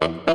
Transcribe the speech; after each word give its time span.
Thank 0.00 0.28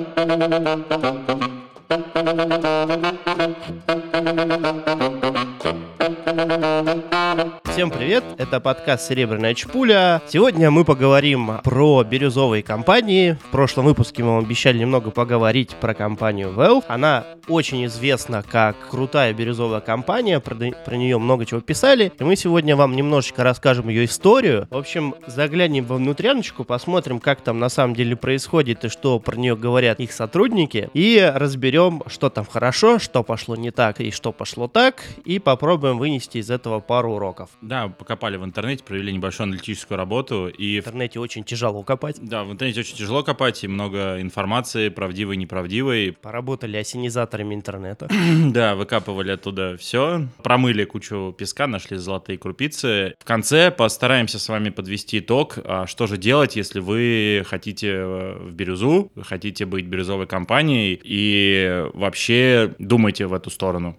you. 7.55 7.62
Всем 7.73 7.89
привет, 7.89 8.23
это 8.38 8.59
подкаст 8.59 9.07
«Серебряная 9.07 9.55
чпуля». 9.55 10.21
Сегодня 10.28 10.70
мы 10.70 10.85
поговорим 10.85 11.54
про 11.63 12.03
бирюзовые 12.03 12.62
компании. 12.62 13.35
В 13.47 13.49
прошлом 13.49 13.85
выпуске 13.85 14.21
мы 14.21 14.35
вам 14.35 14.46
обещали 14.46 14.78
немного 14.78 15.10
поговорить 15.10 15.71
про 15.81 15.96
компанию 15.96 16.53
Valve. 16.55 16.83
Она 16.88 17.25
очень 17.47 17.83
известна 17.88 18.43
как 18.47 18.75
крутая 18.91 19.33
бирюзовая 19.33 19.79
компания, 19.79 20.39
про, 20.39 20.55
про 20.55 20.95
нее 20.95 21.17
много 21.17 21.47
чего 21.47 21.61
писали. 21.61 22.13
И 22.20 22.23
мы 22.23 22.35
сегодня 22.35 22.75
вам 22.75 22.95
немножечко 22.95 23.43
расскажем 23.43 23.89
ее 23.89 24.05
историю. 24.05 24.67
В 24.69 24.77
общем, 24.77 25.15
заглянем 25.25 25.85
во 25.85 25.95
внутряночку, 25.95 26.63
посмотрим, 26.65 27.19
как 27.19 27.41
там 27.41 27.57
на 27.57 27.69
самом 27.69 27.95
деле 27.95 28.15
происходит 28.15 28.85
и 28.85 28.89
что 28.89 29.17
про 29.17 29.35
нее 29.35 29.55
говорят 29.55 29.99
их 29.99 30.11
сотрудники. 30.11 30.91
И 30.93 31.19
разберем, 31.33 32.03
что 32.05 32.29
там 32.29 32.45
хорошо, 32.45 32.99
что 32.99 33.23
пошло 33.23 33.55
не 33.55 33.71
так 33.71 33.99
и 33.99 34.12
что 34.12 34.31
пошло 34.31 34.67
так. 34.67 35.01
И 35.26 35.40
попробуем 35.40 35.98
вынести 35.98 36.37
из 36.37 36.51
этого 36.51 36.79
пару 36.79 37.13
уроков. 37.13 37.49
Да, 37.63 37.88
покопали 37.88 38.35
в 38.35 38.44
интернете, 38.44 38.84
провели 38.84 39.13
небольшую 39.13 39.45
аналитическую 39.45 39.98
работу. 39.98 40.48
И 40.48 40.81
в 40.81 40.88
интернете 40.88 41.20
очень 41.20 41.44
тяжело 41.45 41.81
копать. 41.84 42.17
Да, 42.21 42.44
в 42.44 42.52
интернете 42.52 42.81
очень 42.81 42.98
тяжело 42.98 43.23
копать, 43.23 43.63
и 43.63 43.67
много 43.67 44.21
информации, 44.21 44.90
правдивой, 44.90 45.38
неправдивой. 45.38 46.12
Поработали 46.12 46.76
осенизаторами 46.76 47.55
интернета. 47.55 48.09
да, 48.52 48.76
выкапывали 48.76 49.31
оттуда 49.31 49.77
все, 49.77 50.27
промыли 50.44 50.84
кучу 50.84 51.34
песка, 51.38 51.68
нашли 51.68 51.95
золотые 51.98 52.38
крупицы. 52.38 53.16
В 53.20 53.26
конце 53.26 53.71
постараемся 53.71 54.40
с 54.40 54.49
вами 54.49 54.70
подвести 54.70 55.20
итог, 55.20 55.57
а 55.63 55.88
что 55.88 56.07
же 56.07 56.18
делать, 56.18 56.57
если 56.57 56.82
вы 56.82 57.45
хотите 57.48 57.90
э, 57.91 58.38
в 58.40 58.52
бирюзу, 58.52 59.12
хотите 59.21 59.66
быть 59.66 59.85
бирюзовой 59.85 60.27
компанией 60.27 60.99
и 61.02 61.85
вообще 61.93 62.76
думаете 62.77 63.27
в 63.27 63.34
эту 63.34 63.49
сторону. 63.49 63.98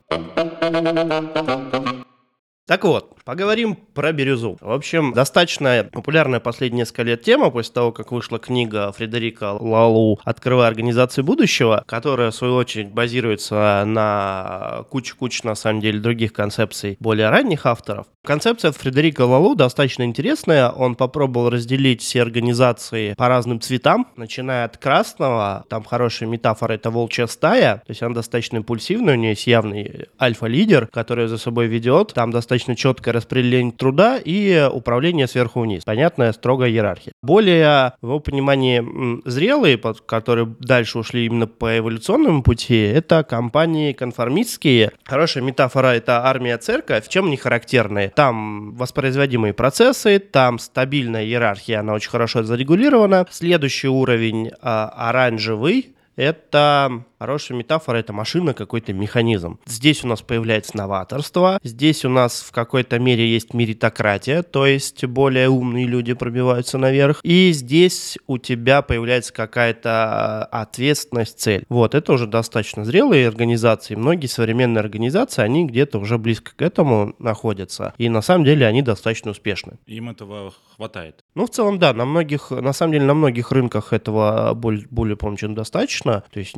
Так 2.66 2.84
вот, 2.84 3.22
поговорим 3.24 3.83
про 3.94 4.12
бирюзу. 4.12 4.58
В 4.60 4.72
общем, 4.72 5.12
достаточно 5.12 5.88
популярная 5.90 6.40
последние 6.40 6.80
несколько 6.80 7.02
лет 7.02 7.22
тема, 7.22 7.50
после 7.50 7.72
того, 7.72 7.92
как 7.92 8.12
вышла 8.12 8.38
книга 8.38 8.92
Фредерика 8.92 9.52
Лалу 9.52 10.20
«Открывая 10.24 10.68
организации 10.68 11.22
будущего», 11.22 11.84
которая, 11.86 12.30
в 12.30 12.34
свою 12.34 12.56
очередь, 12.56 12.88
базируется 12.88 13.84
на 13.86 14.84
куче-куче, 14.90 15.40
на 15.44 15.54
самом 15.54 15.80
деле, 15.80 16.00
других 16.00 16.32
концепций 16.32 16.96
более 17.00 17.30
ранних 17.30 17.66
авторов. 17.66 18.06
Концепция 18.24 18.72
Фредерика 18.72 19.22
Лалу 19.22 19.54
достаточно 19.54 20.02
интересная. 20.02 20.70
Он 20.70 20.94
попробовал 20.94 21.50
разделить 21.50 22.00
все 22.00 22.22
организации 22.22 23.14
по 23.14 23.28
разным 23.28 23.60
цветам, 23.60 24.08
начиная 24.16 24.64
от 24.64 24.78
красного, 24.78 25.64
там 25.68 25.84
хорошая 25.84 26.28
метафора— 26.28 26.72
это 26.74 26.90
волчья 26.90 27.26
стая, 27.26 27.76
то 27.76 27.90
есть 27.90 28.02
она 28.02 28.14
достаточно 28.14 28.56
импульсивная, 28.56 29.14
у 29.14 29.18
нее 29.18 29.30
есть 29.30 29.46
явный 29.46 30.06
альфа-лидер, 30.20 30.86
который 30.86 31.28
за 31.28 31.38
собой 31.38 31.66
ведет, 31.66 32.14
там 32.14 32.30
достаточно 32.30 32.74
четкое 32.74 33.12
распределение 33.14 33.72
труда 33.84 34.16
и 34.16 34.66
управление 34.72 35.26
сверху 35.26 35.60
вниз. 35.60 35.84
Понятная 35.84 36.32
строгая 36.32 36.70
иерархия. 36.70 37.12
Более, 37.22 37.92
в 38.00 38.06
его 38.06 38.18
понимании, 38.18 38.82
зрелые, 39.28 39.76
которые 39.76 40.46
дальше 40.58 40.98
ушли 40.98 41.26
именно 41.26 41.46
по 41.46 41.76
эволюционному 41.76 42.42
пути, 42.42 42.80
это 42.80 43.24
компании 43.24 43.92
конформистские. 43.92 44.92
Хорошая 45.04 45.44
метафора— 45.44 45.88
это 45.88 46.24
армия-церковь. 46.24 47.08
Чем 47.08 47.26
они 47.26 47.36
характерны? 47.36 48.10
Там 48.16 48.74
воспроизводимые 48.74 49.52
процессы, 49.52 50.18
там 50.18 50.58
стабильная 50.58 51.24
иерархия, 51.24 51.80
она 51.80 51.92
очень 51.92 52.08
хорошо 52.08 52.42
зарегулирована. 52.42 53.26
Следующий 53.30 53.88
уровень 53.88 54.50
а, 54.62 54.88
оранжевый, 54.96 55.94
это 56.16 57.04
Хорошая 57.24 57.56
метафора— 57.56 57.96
это 58.00 58.12
машина, 58.12 58.52
какой-то 58.52 58.92
механизм. 58.92 59.58
Здесь 59.64 60.04
у 60.04 60.08
нас 60.08 60.20
появляется 60.20 60.76
новаторство, 60.76 61.58
здесь 61.64 62.04
у 62.04 62.10
нас 62.10 62.42
в 62.42 62.52
какой-то 62.52 62.98
мере 62.98 63.26
есть 63.26 63.54
меритократия, 63.54 64.42
то 64.42 64.66
есть 64.66 65.06
более 65.06 65.48
умные 65.48 65.86
люди 65.86 66.12
пробиваются 66.12 66.76
наверх, 66.76 67.20
и 67.22 67.50
здесь 67.52 68.18
у 68.26 68.36
тебя 68.36 68.82
появляется 68.82 69.32
какая-то 69.32 70.44
ответственность, 70.44 71.40
цель. 71.40 71.64
Вот, 71.70 71.94
это 71.94 72.12
уже 72.12 72.26
достаточно 72.26 72.84
зрелые 72.84 73.26
организации. 73.26 73.94
Многие 73.94 74.26
современные 74.26 74.80
организации, 74.80 75.40
они 75.40 75.64
где-то 75.64 76.00
уже 76.00 76.18
близко 76.18 76.52
к 76.54 76.60
этому 76.60 77.14
находятся, 77.18 77.94
и 77.96 78.10
на 78.10 78.20
самом 78.20 78.44
деле 78.44 78.66
они 78.66 78.82
достаточно 78.82 79.30
успешны. 79.30 79.78
Им 79.86 80.10
этого 80.10 80.52
хватает? 80.76 81.24
Ну, 81.34 81.46
в 81.46 81.50
целом, 81.50 81.78
да, 81.78 81.94
на 81.94 82.04
многих, 82.04 82.50
на 82.50 82.74
самом 82.74 82.92
деле, 82.92 83.06
на 83.06 83.14
многих 83.14 83.50
рынках 83.50 83.94
этого 83.94 84.52
более, 84.52 84.86
более 84.90 85.16
по 85.16 85.34
чем 85.36 85.54
достаточно, 85.54 86.22
то 86.30 86.38
есть 86.38 86.54